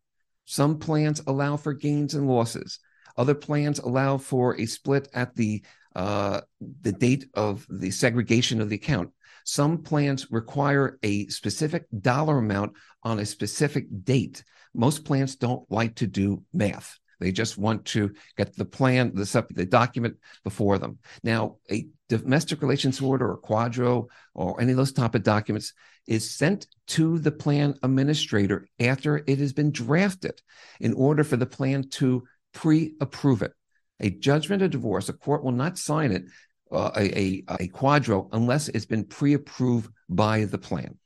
Some 0.45 0.79
plans 0.79 1.21
allow 1.27 1.57
for 1.57 1.73
gains 1.73 2.15
and 2.15 2.27
losses. 2.27 2.79
Other 3.15 3.35
plans 3.35 3.77
allow 3.77 4.17
for 4.17 4.59
a 4.59 4.65
split 4.65 5.07
at 5.13 5.35
the 5.35 5.61
uh, 5.95 6.41
the 6.81 6.91
date 6.91 7.25
of 7.33 7.65
the 7.69 7.91
segregation 7.91 8.61
of 8.61 8.69
the 8.69 8.75
account. 8.75 9.11
Some 9.45 9.79
plans 9.79 10.31
require 10.31 10.97
a 11.03 11.27
specific 11.27 11.85
dollar 11.99 12.37
amount 12.37 12.73
on 13.03 13.19
a 13.19 13.25
specific 13.25 13.85
date. 14.03 14.43
Most 14.73 15.05
plans 15.05 15.35
don't 15.35 15.69
like 15.69 15.95
to 15.95 16.07
do 16.07 16.43
math. 16.53 16.97
They 17.19 17.31
just 17.31 17.57
want 17.57 17.85
to 17.85 18.13
get 18.37 18.55
the 18.55 18.65
plan, 18.65 19.13
the, 19.13 19.45
the 19.51 19.65
document 19.65 20.17
before 20.43 20.77
them. 20.77 20.99
Now, 21.23 21.57
a 21.71 21.87
domestic 22.09 22.61
relations 22.61 22.99
order 22.99 23.31
or 23.31 23.41
QDRO 23.41 24.07
or 24.33 24.61
any 24.61 24.71
of 24.71 24.77
those 24.77 24.91
type 24.91 25.15
of 25.15 25.23
documents 25.23 25.73
is 26.05 26.35
sent 26.35 26.67
to 26.87 27.19
the 27.19 27.31
plan 27.31 27.75
administrator 27.81 28.67
after 28.79 29.23
it 29.25 29.39
has 29.39 29.53
been 29.53 29.71
drafted 29.71 30.41
in 30.79 30.93
order 30.93 31.23
for 31.23 31.37
the 31.37 31.45
plan 31.45 31.89
to 31.91 32.23
pre-approve 32.53 33.41
it 33.41 33.53
a 34.03 34.09
judgment 34.11 34.61
of 34.61 34.69
divorce, 34.69 35.09
a 35.09 35.13
court 35.13 35.43
will 35.43 35.53
not 35.53 35.77
sign 35.77 36.11
it, 36.11 36.25
uh, 36.71 36.91
a, 36.95 37.17
a, 37.17 37.43
a 37.47 37.67
QDRO, 37.69 38.29
unless 38.33 38.67
it's 38.67 38.85
been 38.85 39.05
pre-approved 39.05 39.91
by 40.09 40.45
the 40.45 40.57
plan. 40.57 40.97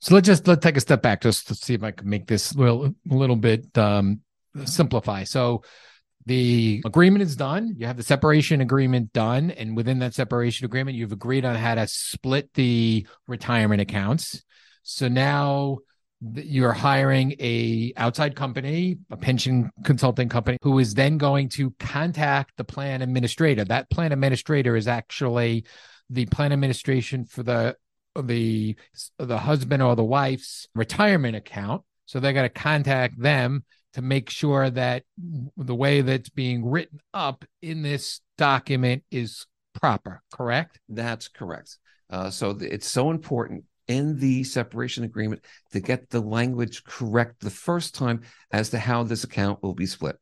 So 0.00 0.14
let's 0.14 0.26
just 0.26 0.46
let's 0.46 0.62
take 0.62 0.76
a 0.76 0.80
step 0.80 1.02
back 1.02 1.22
just 1.22 1.48
to 1.48 1.56
see 1.56 1.74
if 1.74 1.82
I 1.82 1.90
can 1.90 2.08
make 2.08 2.28
this 2.28 2.54
little, 2.54 2.86
a 2.86 3.14
little 3.14 3.34
bit 3.34 3.76
um, 3.76 4.20
simplify. 4.64 5.24
So 5.24 5.64
the 6.26 6.82
agreement 6.84 7.22
is 7.22 7.34
done. 7.34 7.74
You 7.78 7.86
have 7.86 7.96
the 7.96 8.02
separation 8.02 8.60
agreement 8.60 9.12
done, 9.12 9.50
and 9.50 9.76
within 9.76 9.98
that 10.00 10.14
separation 10.14 10.66
agreement, 10.66 10.96
you've 10.96 11.10
agreed 11.10 11.44
on 11.44 11.56
how 11.56 11.74
to 11.74 11.88
split 11.88 12.52
the 12.54 13.06
retirement 13.26 13.80
accounts. 13.80 14.44
So 14.82 15.08
now 15.08 15.78
you're 16.20 16.72
hiring 16.72 17.34
a 17.38 17.92
outside 17.96 18.34
company 18.34 18.98
a 19.10 19.16
pension 19.16 19.70
consulting 19.84 20.28
company 20.28 20.58
who 20.62 20.78
is 20.78 20.94
then 20.94 21.16
going 21.16 21.48
to 21.48 21.70
contact 21.78 22.52
the 22.56 22.64
plan 22.64 23.02
administrator. 23.02 23.64
That 23.64 23.88
plan 23.90 24.12
administrator 24.12 24.76
is 24.76 24.88
actually 24.88 25.64
the 26.10 26.26
plan 26.26 26.52
administration 26.52 27.24
for 27.24 27.42
the 27.42 27.76
the 28.20 28.76
the 29.18 29.38
husband 29.38 29.82
or 29.82 29.94
the 29.94 30.04
wife's 30.04 30.66
retirement 30.74 31.36
account. 31.36 31.82
So 32.06 32.18
they're 32.18 32.32
going 32.32 32.48
to 32.48 32.48
contact 32.48 33.20
them 33.20 33.64
to 33.92 34.02
make 34.02 34.30
sure 34.30 34.70
that 34.70 35.04
the 35.56 35.74
way 35.74 36.00
that's 36.00 36.30
being 36.30 36.64
written 36.64 37.00
up 37.14 37.44
in 37.62 37.82
this 37.82 38.20
document 38.36 39.04
is 39.10 39.46
proper 39.74 40.22
correct? 40.32 40.80
That's 40.88 41.28
correct. 41.28 41.78
Uh, 42.10 42.30
so 42.30 42.56
it's 42.60 42.88
so 42.88 43.10
important 43.10 43.64
in 43.88 44.18
the 44.18 44.44
separation 44.44 45.04
agreement 45.04 45.42
to 45.72 45.80
get 45.80 46.10
the 46.10 46.20
language 46.20 46.84
correct 46.84 47.40
the 47.40 47.50
first 47.50 47.94
time 47.94 48.20
as 48.52 48.70
to 48.70 48.78
how 48.78 49.02
this 49.02 49.24
account 49.24 49.62
will 49.62 49.74
be 49.74 49.86
split. 49.86 50.16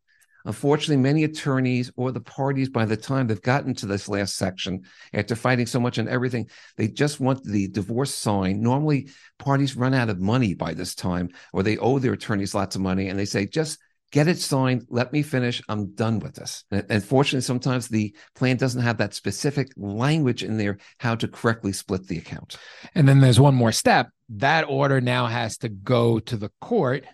Unfortunately, 0.45 0.97
many 0.97 1.25
attorneys 1.25 1.91
or 1.97 2.13
the 2.13 2.21
parties, 2.21 2.69
by 2.69 2.85
the 2.85 2.97
time 2.97 3.27
they've 3.27 3.43
gotten 3.43 3.75
to 3.75 3.87
this 3.87 4.09
last 4.09 4.37
section, 4.37 4.83
after 5.13 5.35
fighting 5.35 5.67
so 5.67 5.81
much 5.81 5.99
on 5.99 6.09
everything, 6.09 6.49
they 6.77 6.87
just 6.87 7.19
want 7.19 7.43
the 7.43 7.67
divorce 7.67 8.15
signed. 8.15 8.61
Normally, 8.61 9.09
parties 9.41 9.77
run 9.77 9.93
out 9.93 10.09
of 10.09 10.21
money 10.21 10.55
by 10.55 10.73
this 10.73 10.95
time, 10.95 11.31
or 11.53 11.65
they 11.65 11.79
owe 11.79 11.99
their 11.99 12.13
attorneys 12.13 12.55
lots 12.55 12.77
of 12.77 12.83
money, 12.83 13.09
and 13.09 13.19
they 13.19 13.25
say, 13.25 13.45
just 13.45 13.81
get 14.13 14.29
it 14.29 14.39
signed. 14.39 14.87
Let 14.89 15.13
me 15.13 15.23
finish. 15.23 15.63
I'm 15.69 15.95
done 15.95 16.21
with 16.21 16.35
this. 16.35 16.65
And, 16.71 17.05
fortunately, 17.05 17.43
sometimes 17.43 17.89
the 17.89 18.15
plan 18.35 18.57
doesn't 18.57 18.83
have 18.83 18.99
that 18.99 19.15
specific 19.15 19.69
language 19.77 20.43
in 20.43 20.57
there 20.57 20.79
how 20.99 21.15
to 21.17 21.29
correctly 21.29 21.73
split 21.73 22.07
the 22.07 22.19
account. 22.19 22.57
And 22.95 23.09
then 23.09 23.21
there's 23.21 23.41
one 23.41 23.55
more 23.55 23.73
step. 23.73 24.11
That 24.29 24.69
order 24.69 25.01
now 25.01 25.27
has 25.27 25.59
to 25.59 25.69
go 25.69 26.19
to 26.21 26.37
the 26.37 26.51
court. 26.61 27.05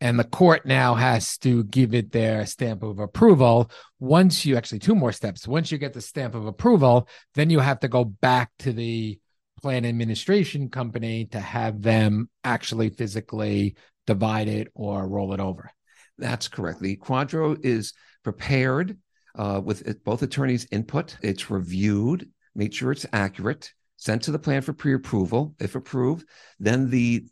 And 0.00 0.18
the 0.18 0.24
court 0.24 0.66
now 0.66 0.94
has 0.96 1.38
to 1.38 1.64
give 1.64 1.94
it 1.94 2.12
their 2.12 2.44
stamp 2.46 2.82
of 2.82 2.98
approval. 2.98 3.70
Once 4.00 4.44
you 4.44 4.56
actually, 4.56 4.80
two 4.80 4.94
more 4.94 5.12
steps. 5.12 5.48
Once 5.48 5.72
you 5.72 5.78
get 5.78 5.94
the 5.94 6.00
stamp 6.00 6.34
of 6.34 6.46
approval, 6.46 7.08
then 7.34 7.48
you 7.48 7.60
have 7.60 7.80
to 7.80 7.88
go 7.88 8.04
back 8.04 8.50
to 8.58 8.72
the 8.72 9.18
plan 9.62 9.86
administration 9.86 10.68
company 10.68 11.26
to 11.26 11.40
have 11.40 11.80
them 11.80 12.28
actually 12.42 12.90
physically 12.90 13.76
divide 14.06 14.48
it 14.48 14.68
or 14.74 15.08
roll 15.08 15.32
it 15.32 15.40
over. 15.40 15.70
That's 16.18 16.48
correct. 16.48 16.80
The 16.80 16.96
QDRO 16.96 17.64
is 17.64 17.92
prepared 18.22 18.98
uh, 19.36 19.60
with 19.64 20.04
both 20.04 20.22
attorneys' 20.22 20.66
input. 20.70 21.16
It's 21.22 21.50
reviewed, 21.50 22.30
make 22.54 22.72
sure 22.72 22.92
it's 22.92 23.06
accurate, 23.12 23.72
sent 23.96 24.22
to 24.22 24.32
the 24.32 24.38
plan 24.38 24.62
for 24.62 24.72
pre-approval. 24.72 25.54
If 25.58 25.74
approved, 25.74 26.26
then 26.60 26.90
the 26.90 27.26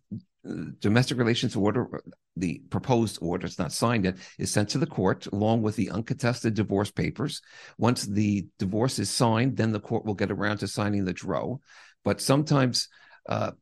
uh, 0.48 0.54
domestic 0.80 1.18
relations 1.18 1.54
order, 1.54 2.02
the 2.36 2.60
proposed 2.70 3.18
order, 3.22 3.46
it's 3.46 3.58
not 3.58 3.72
signed 3.72 4.04
yet, 4.04 4.16
is 4.38 4.50
sent 4.50 4.70
to 4.70 4.78
the 4.78 4.86
court 4.86 5.26
along 5.26 5.62
with 5.62 5.76
the 5.76 5.90
uncontested 5.90 6.54
divorce 6.54 6.90
papers. 6.90 7.40
Once 7.78 8.04
the 8.04 8.46
divorce 8.58 8.98
is 8.98 9.10
signed, 9.10 9.56
then 9.56 9.72
the 9.72 9.80
court 9.80 10.04
will 10.04 10.14
get 10.14 10.30
around 10.30 10.58
to 10.58 10.68
signing 10.68 11.04
the 11.04 11.12
DRO. 11.12 11.60
But 12.04 12.20
sometimes 12.20 12.88
uh, 13.28 13.52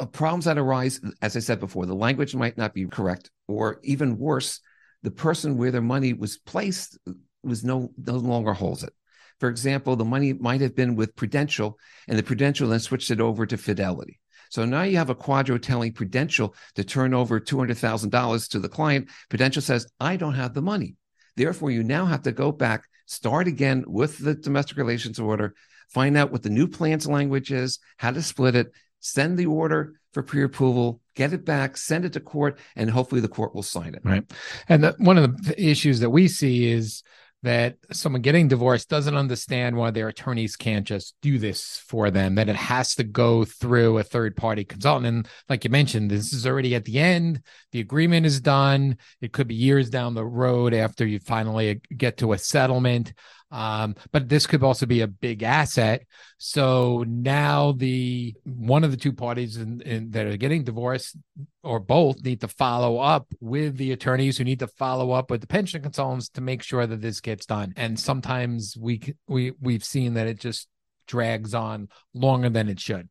Uh, 0.00 0.06
problems 0.06 0.46
that 0.46 0.58
arise, 0.58 1.00
as 1.20 1.36
I 1.36 1.40
said 1.40 1.60
before, 1.60 1.84
the 1.84 1.94
language 1.94 2.34
might 2.34 2.56
not 2.56 2.72
be 2.72 2.86
correct, 2.86 3.30
or 3.46 3.80
even 3.82 4.18
worse, 4.18 4.60
the 5.02 5.10
person 5.10 5.56
where 5.58 5.70
their 5.70 5.82
money 5.82 6.14
was 6.14 6.38
placed 6.38 6.98
uh, 7.06 7.12
was 7.42 7.62
no 7.62 7.90
no 7.96 8.16
longer 8.16 8.54
holds 8.54 8.82
it. 8.82 8.92
For 9.38 9.48
example, 9.48 9.96
the 9.96 10.04
money 10.04 10.32
might 10.32 10.60
have 10.62 10.74
been 10.74 10.96
with 10.96 11.16
Prudential, 11.16 11.78
and 12.08 12.18
the 12.18 12.22
Prudential 12.22 12.68
then 12.68 12.80
switched 12.80 13.10
it 13.10 13.20
over 13.20 13.46
to 13.46 13.56
Fidelity. 13.56 14.20
So 14.50 14.64
now 14.64 14.82
you 14.82 14.96
have 14.96 15.10
a 15.10 15.14
QDRO 15.14 15.62
telling 15.62 15.92
Prudential 15.92 16.54
to 16.74 16.84
turn 16.84 17.14
over 17.14 17.40
$200,000 17.40 18.48
to 18.50 18.58
the 18.58 18.68
client. 18.68 19.08
Prudential 19.28 19.62
says, 19.62 19.86
I 20.00 20.16
don't 20.16 20.34
have 20.34 20.54
the 20.54 20.62
money. 20.62 20.96
Therefore, 21.36 21.70
you 21.70 21.82
now 21.82 22.04
have 22.06 22.22
to 22.22 22.32
go 22.32 22.52
back, 22.52 22.84
start 23.06 23.46
again 23.46 23.84
with 23.86 24.18
the 24.18 24.34
domestic 24.34 24.76
relations 24.76 25.20
order, 25.20 25.54
find 25.88 26.16
out 26.16 26.32
what 26.32 26.42
the 26.42 26.50
new 26.50 26.66
plans 26.66 27.06
language 27.06 27.52
is, 27.52 27.78
how 27.96 28.10
to 28.10 28.22
split 28.22 28.56
it, 28.56 28.72
send 29.00 29.38
the 29.38 29.46
order 29.46 29.94
for 30.12 30.22
pre-approval, 30.22 31.00
get 31.14 31.32
it 31.32 31.44
back, 31.44 31.76
send 31.76 32.04
it 32.04 32.12
to 32.14 32.20
court, 32.20 32.58
and 32.76 32.90
hopefully 32.90 33.20
the 33.20 33.28
court 33.28 33.54
will 33.54 33.62
sign 33.62 33.94
it. 33.94 34.02
Right. 34.04 34.24
And 34.68 34.84
the, 34.84 34.94
one 34.98 35.18
of 35.18 35.44
the 35.44 35.62
issues 35.62 36.00
that 36.00 36.10
we 36.10 36.28
see 36.28 36.70
is 36.70 37.02
that 37.42 37.76
someone 37.90 38.20
getting 38.20 38.48
divorced 38.48 38.90
doesn't 38.90 39.16
understand 39.16 39.74
why 39.74 39.90
their 39.90 40.08
attorneys 40.08 40.56
can't 40.56 40.86
just 40.86 41.14
do 41.22 41.38
this 41.38 41.82
for 41.86 42.10
them, 42.10 42.34
that 42.34 42.50
it 42.50 42.56
has 42.56 42.94
to 42.96 43.04
go 43.04 43.44
through 43.46 43.96
a 43.96 44.02
third 44.02 44.36
party 44.36 44.62
consultant. 44.62 45.06
And 45.06 45.28
like 45.48 45.64
you 45.64 45.70
mentioned, 45.70 46.10
this 46.10 46.34
is 46.34 46.46
already 46.46 46.74
at 46.74 46.84
the 46.84 46.98
end, 46.98 47.42
the 47.72 47.80
agreement 47.80 48.26
is 48.26 48.42
done. 48.42 48.98
It 49.22 49.32
could 49.32 49.48
be 49.48 49.54
years 49.54 49.88
down 49.88 50.12
the 50.12 50.26
road 50.26 50.74
after 50.74 51.06
you 51.06 51.18
finally 51.18 51.80
get 51.96 52.18
to 52.18 52.34
a 52.34 52.38
settlement. 52.38 53.14
Um, 53.50 53.96
but 54.12 54.28
this 54.28 54.46
could 54.46 54.62
also 54.62 54.86
be 54.86 55.00
a 55.00 55.08
big 55.08 55.42
asset. 55.42 56.06
So 56.38 57.04
now 57.08 57.72
the 57.72 58.34
one 58.44 58.84
of 58.84 58.92
the 58.92 58.96
two 58.96 59.12
parties 59.12 59.56
in, 59.56 59.80
in, 59.80 60.10
that 60.10 60.26
are 60.26 60.36
getting 60.36 60.62
divorced 60.62 61.16
or 61.64 61.80
both 61.80 62.22
need 62.22 62.40
to 62.42 62.48
follow 62.48 62.98
up 62.98 63.26
with 63.40 63.76
the 63.76 63.92
attorneys 63.92 64.38
who 64.38 64.44
need 64.44 64.60
to 64.60 64.68
follow 64.68 65.10
up 65.10 65.30
with 65.30 65.40
the 65.40 65.48
pension 65.48 65.82
consultants 65.82 66.28
to 66.30 66.40
make 66.40 66.62
sure 66.62 66.86
that 66.86 67.00
this 67.00 67.20
gets 67.20 67.46
done. 67.46 67.72
And 67.76 67.98
sometimes 67.98 68.76
we 68.78 69.14
we 69.26 69.52
we've 69.60 69.84
seen 69.84 70.14
that 70.14 70.28
it 70.28 70.38
just 70.38 70.68
drags 71.08 71.54
on 71.54 71.88
longer 72.14 72.50
than 72.50 72.68
it 72.68 72.78
should. 72.78 73.08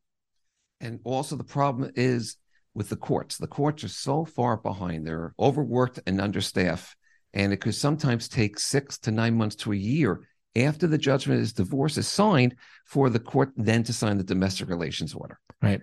And 0.80 1.00
also 1.04 1.36
the 1.36 1.44
problem 1.44 1.92
is 1.94 2.36
with 2.72 2.88
the 2.88 2.96
courts. 2.96 3.36
The 3.36 3.46
courts 3.46 3.84
are 3.84 3.88
so 3.88 4.24
far 4.24 4.56
behind. 4.56 5.06
They're 5.06 5.34
overworked 5.38 6.00
and 6.06 6.18
understaffed. 6.18 6.96
And 7.34 7.52
it 7.52 7.58
could 7.58 7.74
sometimes 7.74 8.28
take 8.28 8.58
six 8.58 8.98
to 9.00 9.10
nine 9.10 9.36
months 9.36 9.56
to 9.56 9.72
a 9.72 9.76
year 9.76 10.26
after 10.56 10.86
the 10.86 10.98
judgment 10.98 11.40
is 11.40 11.52
divorce 11.52 11.96
is 11.96 12.08
signed 12.08 12.56
for 12.84 13.08
the 13.08 13.20
court 13.20 13.52
then 13.56 13.82
to 13.84 13.92
sign 13.92 14.18
the 14.18 14.24
domestic 14.24 14.68
relations 14.68 15.14
order. 15.14 15.38
Right. 15.62 15.80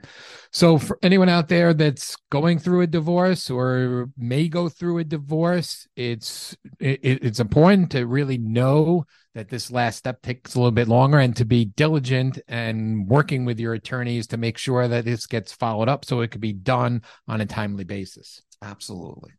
So 0.51 0.79
for 0.79 0.97
anyone 1.03 1.29
out 1.29 1.47
there 1.47 1.73
that's 1.73 2.15
going 2.31 2.57
through 2.59 2.81
a 2.81 2.87
divorce 2.87 3.49
or 3.49 4.09
may 4.17 4.47
go 4.47 4.69
through 4.69 4.97
a 4.97 5.03
divorce, 5.03 5.87
it's 5.95 6.57
it, 6.79 6.99
it's 7.03 7.39
important 7.39 7.91
to 7.91 8.07
really 8.07 8.39
know 8.39 9.05
that 9.35 9.49
this 9.49 9.69
last 9.69 9.97
step 9.97 10.21
takes 10.23 10.55
a 10.55 10.59
little 10.59 10.71
bit 10.71 10.87
longer 10.87 11.19
and 11.19 11.35
to 11.35 11.45
be 11.45 11.65
diligent 11.65 12.39
and 12.47 13.07
working 13.07 13.45
with 13.45 13.59
your 13.59 13.73
attorneys 13.73 14.25
to 14.27 14.37
make 14.37 14.57
sure 14.57 14.87
that 14.87 15.05
this 15.05 15.27
gets 15.27 15.53
followed 15.53 15.87
up 15.87 16.03
so 16.03 16.21
it 16.21 16.31
could 16.31 16.41
be 16.41 16.53
done 16.53 17.03
on 17.27 17.39
a 17.39 17.45
timely 17.45 17.83
basis. 17.83 18.41
Absolutely. 18.63 19.31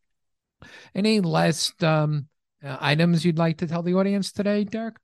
Any 0.95 1.21
last 1.21 1.83
um, 1.83 2.29
uh, 2.65 2.77
items 2.81 3.25
you'd 3.25 3.39
like 3.39 3.59
to 3.59 3.67
tell 3.67 3.83
the 3.83 3.95
audience 3.95 4.31
today, 4.31 4.63
Derek? 4.63 4.97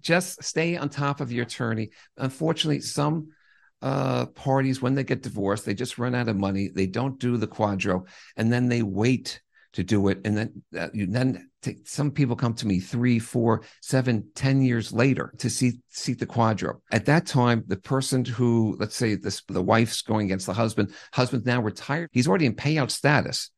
Just 0.00 0.42
stay 0.42 0.76
on 0.76 0.88
top 0.88 1.20
of 1.20 1.32
your 1.32 1.44
attorney. 1.44 1.90
Unfortunately, 2.16 2.80
some 2.80 3.28
uh, 3.82 4.26
parties, 4.26 4.80
when 4.80 4.94
they 4.94 5.04
get 5.04 5.22
divorced, 5.22 5.64
they 5.64 5.74
just 5.74 5.98
run 5.98 6.14
out 6.14 6.28
of 6.28 6.36
money. 6.36 6.68
They 6.68 6.86
don't 6.86 7.18
do 7.18 7.36
the 7.36 7.46
QDRO, 7.46 8.06
and 8.36 8.52
then 8.52 8.68
they 8.68 8.82
wait 8.82 9.40
to 9.74 9.82
do 9.82 10.08
it. 10.08 10.20
And 10.24 10.36
then 10.36 10.62
uh, 10.78 10.88
you 10.94 11.06
then 11.06 11.50
take, 11.60 11.86
some 11.86 12.10
people 12.10 12.36
come 12.36 12.54
to 12.54 12.66
me 12.66 12.80
three, 12.80 13.18
four, 13.18 13.62
seven, 13.82 14.28
ten 14.34 14.62
years 14.62 14.92
later 14.92 15.34
to 15.38 15.50
see 15.50 15.72
see 15.88 16.14
the 16.14 16.26
QDRO. 16.26 16.80
At 16.92 17.06
that 17.06 17.26
time, 17.26 17.64
the 17.66 17.76
person 17.76 18.24
who, 18.24 18.76
let's 18.80 18.96
say, 18.96 19.16
this 19.16 19.42
the 19.48 19.62
wife's 19.62 20.02
going 20.02 20.26
against 20.26 20.46
the 20.46 20.54
husband, 20.54 20.94
husband's 21.12 21.46
now 21.46 21.60
retired. 21.60 22.08
He's 22.12 22.28
already 22.28 22.46
in 22.46 22.54
payout 22.54 22.90
status 22.90 23.50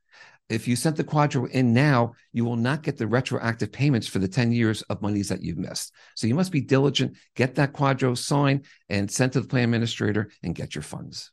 if 0.48 0.68
you 0.68 0.76
sent 0.76 0.96
the 0.96 1.04
QDRO 1.04 1.50
in 1.50 1.72
now, 1.72 2.14
you 2.32 2.44
will 2.44 2.56
not 2.56 2.82
get 2.82 2.96
the 2.96 3.06
retroactive 3.06 3.72
payments 3.72 4.06
for 4.06 4.18
the 4.18 4.28
10 4.28 4.52
years 4.52 4.82
of 4.82 5.02
monies 5.02 5.28
that 5.28 5.42
you've 5.42 5.58
missed. 5.58 5.92
So 6.14 6.26
you 6.26 6.34
must 6.34 6.52
be 6.52 6.60
diligent, 6.60 7.16
get 7.34 7.56
that 7.56 7.72
QDRO 7.72 8.16
signed 8.16 8.66
and 8.88 9.10
sent 9.10 9.32
to 9.32 9.40
the 9.40 9.48
plan 9.48 9.64
administrator 9.64 10.30
and 10.42 10.54
get 10.54 10.74
your 10.74 10.82
funds. 10.82 11.32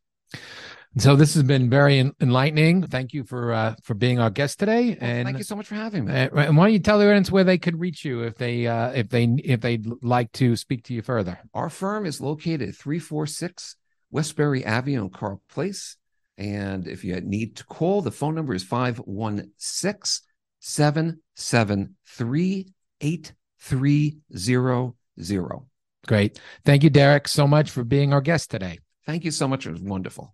So 0.97 1.15
this 1.15 1.33
has 1.33 1.43
been 1.43 1.71
very 1.71 2.11
enlightening. 2.21 2.85
Thank 2.85 3.13
you 3.13 3.23
for 3.23 3.51
uh, 3.51 3.75
for 3.81 3.95
being 3.95 4.19
our 4.19 4.29
guest 4.29 4.59
today, 4.59 4.89
well, 4.89 5.09
and 5.09 5.25
thank 5.25 5.39
you 5.39 5.43
so 5.43 5.55
much 5.55 5.65
for 5.65 5.73
having 5.73 6.05
me. 6.05 6.13
Uh, 6.13 6.29
and 6.35 6.55
why 6.55 6.65
don't 6.65 6.73
you 6.73 6.79
tell 6.79 6.99
the 6.99 7.07
audience 7.07 7.31
where 7.31 7.43
they 7.43 7.57
could 7.57 7.79
reach 7.79 8.05
you 8.05 8.21
if 8.21 8.35
they 8.37 8.67
uh, 8.67 8.91
if 8.91 9.09
they 9.09 9.23
if 9.43 9.61
they'd 9.61 9.87
like 10.03 10.31
to 10.33 10.55
speak 10.55 10.83
to 10.85 10.93
you 10.93 11.01
further? 11.01 11.39
Our 11.55 11.71
firm 11.71 12.05
is 12.05 12.21
located 12.21 12.69
at 12.69 12.75
three 12.75 12.99
four 12.99 13.25
six 13.25 13.75
Westbury 14.11 14.63
Avenue 14.63 15.01
in 15.01 15.09
Carle 15.09 15.41
Place. 15.49 15.97
And 16.37 16.87
if 16.87 17.03
you 17.03 17.19
need 17.21 17.55
to 17.57 17.65
call, 17.65 18.01
the 18.01 18.11
phone 18.11 18.35
number 18.35 18.53
is 18.53 18.63
516 18.63 20.27
773 20.59 22.73
8300. 23.01 25.61
Great. 26.05 26.39
Thank 26.65 26.83
you, 26.83 26.89
Derek, 26.89 27.27
so 27.27 27.47
much 27.47 27.69
for 27.69 27.83
being 27.83 28.13
our 28.13 28.21
guest 28.21 28.51
today. 28.51 28.79
Thank 29.05 29.25
you 29.25 29.31
so 29.31 29.47
much. 29.47 29.65
It 29.65 29.71
was 29.71 29.81
wonderful. 29.81 30.33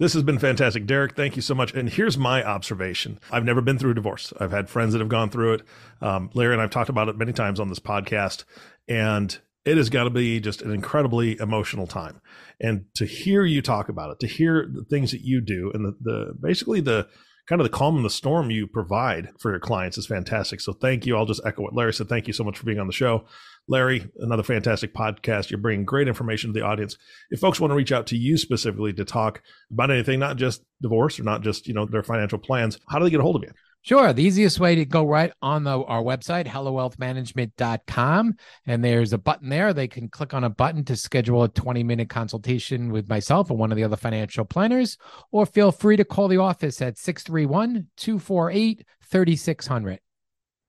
This 0.00 0.12
has 0.14 0.24
been 0.24 0.40
fantastic. 0.40 0.86
Derek, 0.86 1.14
thank 1.14 1.36
you 1.36 1.42
so 1.42 1.54
much. 1.54 1.72
And 1.72 1.88
here's 1.88 2.18
my 2.18 2.42
observation 2.42 3.20
I've 3.30 3.44
never 3.44 3.60
been 3.60 3.78
through 3.78 3.92
a 3.92 3.94
divorce, 3.94 4.32
I've 4.40 4.50
had 4.50 4.68
friends 4.68 4.92
that 4.92 4.98
have 4.98 5.08
gone 5.08 5.30
through 5.30 5.54
it. 5.54 5.62
Um, 6.00 6.30
Larry 6.34 6.52
and 6.52 6.62
I've 6.62 6.70
talked 6.70 6.90
about 6.90 7.08
it 7.08 7.16
many 7.16 7.32
times 7.32 7.60
on 7.60 7.68
this 7.68 7.78
podcast. 7.78 8.44
And 8.88 9.38
it 9.64 9.76
has 9.76 9.90
got 9.90 10.04
to 10.04 10.10
be 10.10 10.40
just 10.40 10.62
an 10.62 10.72
incredibly 10.72 11.38
emotional 11.38 11.86
time. 11.86 12.20
And 12.60 12.84
to 12.94 13.06
hear 13.06 13.44
you 13.44 13.62
talk 13.62 13.88
about 13.88 14.10
it, 14.10 14.20
to 14.20 14.26
hear 14.26 14.68
the 14.72 14.84
things 14.84 15.10
that 15.12 15.22
you 15.22 15.40
do, 15.40 15.70
and 15.74 15.84
the, 15.84 15.96
the 16.00 16.34
basically 16.40 16.80
the 16.80 17.08
kind 17.48 17.60
of 17.60 17.64
the 17.64 17.76
calm 17.76 17.96
in 17.96 18.02
the 18.02 18.10
storm 18.10 18.50
you 18.50 18.66
provide 18.66 19.28
for 19.38 19.50
your 19.50 19.60
clients 19.60 19.98
is 19.98 20.06
fantastic. 20.06 20.60
So 20.60 20.72
thank 20.72 21.04
you. 21.04 21.16
I'll 21.16 21.26
just 21.26 21.42
echo 21.44 21.62
what 21.62 21.74
Larry 21.74 21.92
said. 21.92 22.08
Thank 22.08 22.26
you 22.26 22.32
so 22.32 22.44
much 22.44 22.58
for 22.58 22.64
being 22.64 22.78
on 22.78 22.86
the 22.86 22.92
show. 22.92 23.26
Larry, 23.68 24.10
another 24.18 24.42
fantastic 24.42 24.94
podcast. 24.94 25.50
You're 25.50 25.60
bringing 25.60 25.84
great 25.84 26.08
information 26.08 26.52
to 26.52 26.58
the 26.58 26.64
audience. 26.64 26.96
If 27.30 27.40
folks 27.40 27.60
want 27.60 27.70
to 27.70 27.76
reach 27.76 27.92
out 27.92 28.06
to 28.08 28.16
you 28.16 28.36
specifically 28.36 28.92
to 28.94 29.04
talk 29.04 29.42
about 29.70 29.90
anything, 29.90 30.18
not 30.18 30.36
just 30.36 30.62
divorce 30.80 31.18
or 31.18 31.22
not 31.22 31.42
just, 31.42 31.66
you 31.66 31.74
know, 31.74 31.86
their 31.86 32.02
financial 32.02 32.38
plans, 32.38 32.78
how 32.88 32.98
do 32.98 33.04
they 33.04 33.10
get 33.10 33.20
a 33.20 33.22
hold 33.22 33.36
of 33.36 33.42
you? 33.42 33.52
Sure. 33.84 34.14
The 34.14 34.22
easiest 34.22 34.58
way 34.58 34.76
to 34.76 34.86
go 34.86 35.04
right 35.04 35.30
on 35.42 35.64
the, 35.64 35.78
our 35.78 36.02
website, 36.02 36.46
hellerwealthmanagement.com. 36.46 38.34
And 38.66 38.82
there's 38.82 39.12
a 39.12 39.18
button 39.18 39.50
there. 39.50 39.74
They 39.74 39.88
can 39.88 40.08
click 40.08 40.32
on 40.32 40.42
a 40.42 40.48
button 40.48 40.86
to 40.86 40.96
schedule 40.96 41.42
a 41.42 41.50
20 41.50 41.82
minute 41.82 42.08
consultation 42.08 42.90
with 42.90 43.10
myself 43.10 43.50
or 43.50 43.58
one 43.58 43.70
of 43.70 43.76
the 43.76 43.84
other 43.84 43.98
financial 43.98 44.46
planners, 44.46 44.96
or 45.32 45.44
feel 45.44 45.70
free 45.70 45.98
to 45.98 46.04
call 46.04 46.28
the 46.28 46.38
office 46.38 46.80
at 46.80 46.96
631 46.96 47.88
248 47.98 48.86
3600. 49.02 50.00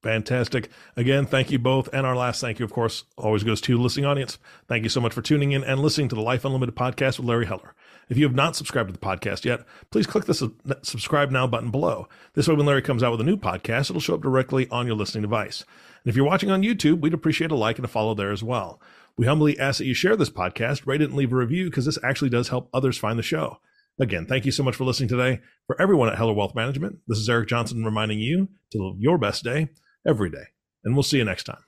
Fantastic. 0.04 0.70
Again, 0.98 1.26
thank 1.26 1.52
you 1.52 1.58
both. 1.58 1.88
And 1.94 2.06
our 2.06 2.18
last 2.18 2.42
thank 2.42 2.60
you, 2.60 2.66
of 2.66 2.74
course, 2.74 3.06
always 3.18 3.46
goes 3.46 3.62
to 3.62 3.78
the 3.78 3.82
listening 3.82 4.06
audience. 4.06 4.38
Thank 4.68 4.84
you 4.84 4.90
so 4.90 5.00
much 5.00 5.14
for 5.14 5.22
tuning 5.22 5.54
in 5.54 5.64
and 5.64 5.80
listening 5.80 6.10
to 6.10 6.16
the 6.16 6.22
Life 6.22 6.44
Unlimited 6.44 6.76
podcast 6.76 7.18
with 7.18 7.28
Larry 7.28 7.46
Heller. 7.46 7.74
If 8.10 8.18
you 8.18 8.26
have 8.26 8.36
not 8.36 8.56
subscribed 8.56 8.90
to 8.90 8.94
the 8.94 9.00
podcast 9.00 9.46
yet, 9.46 9.66
please 9.90 10.06
click 10.06 10.26
the 10.26 10.80
subscribe 10.84 11.32
now 11.32 11.48
button 11.48 11.72
below. 11.72 12.08
This 12.34 12.48
way, 12.48 12.56
when 12.56 12.66
Larry 12.66 12.82
comes 12.82 13.02
out 13.02 13.12
with 13.12 13.22
a 13.22 13.26
new 13.26 13.38
podcast, 13.38 13.90
it'll 13.90 14.00
show 14.00 14.16
up 14.16 14.22
directly 14.22 14.68
on 14.70 14.86
your 14.86 14.96
listening 14.96 15.24
device. 15.24 15.62
And 16.04 16.10
if 16.10 16.16
you're 16.16 16.26
watching 16.26 16.52
on 16.52 16.62
YouTube, 16.62 17.02
we'd 17.02 17.14
appreciate 17.14 17.52
a 17.52 17.56
like 17.56 17.78
and 17.78 17.86
a 17.86 17.90
follow 17.90 18.14
there 18.14 18.32
as 18.32 18.44
well. 18.44 18.80
We 19.18 19.26
humbly 19.26 19.58
ask 19.58 19.80
that 19.80 19.86
you 19.86 19.94
share 19.94 20.16
this 20.16 20.30
podcast, 20.30 20.86
rate 20.86 21.02
it, 21.02 21.06
and 21.06 21.16
leave 21.16 21.32
a 21.32 21.36
review 21.36 21.66
because 21.66 21.86
this 21.86 21.98
actually 22.04 22.30
does 22.30 22.50
help 22.50 22.70
others 22.74 22.98
find 22.98 23.18
the 23.18 23.24
show. 23.24 23.60
Again, 24.00 24.26
thank 24.26 24.46
you 24.46 24.52
so 24.52 24.62
much 24.62 24.76
for 24.76 24.84
listening 24.84 25.10
today. 25.10 25.40
For 25.68 25.82
everyone 25.82 26.10
at 26.10 26.18
Heller 26.18 26.34
Wealth 26.34 26.54
Management, 26.54 26.98
this 27.08 27.18
is 27.18 27.30
Eric 27.30 27.48
Johnson 27.48 27.86
reminding 27.86 28.20
you 28.20 28.50
to 28.72 28.84
live 28.84 29.00
your 29.00 29.18
best 29.18 29.44
day 29.44 29.70
every 30.06 30.30
day. 30.30 30.44
And 30.84 30.96
we'll 30.96 31.04
see 31.04 31.18
you 31.18 31.26
next 31.26 31.46
time. 31.46 31.64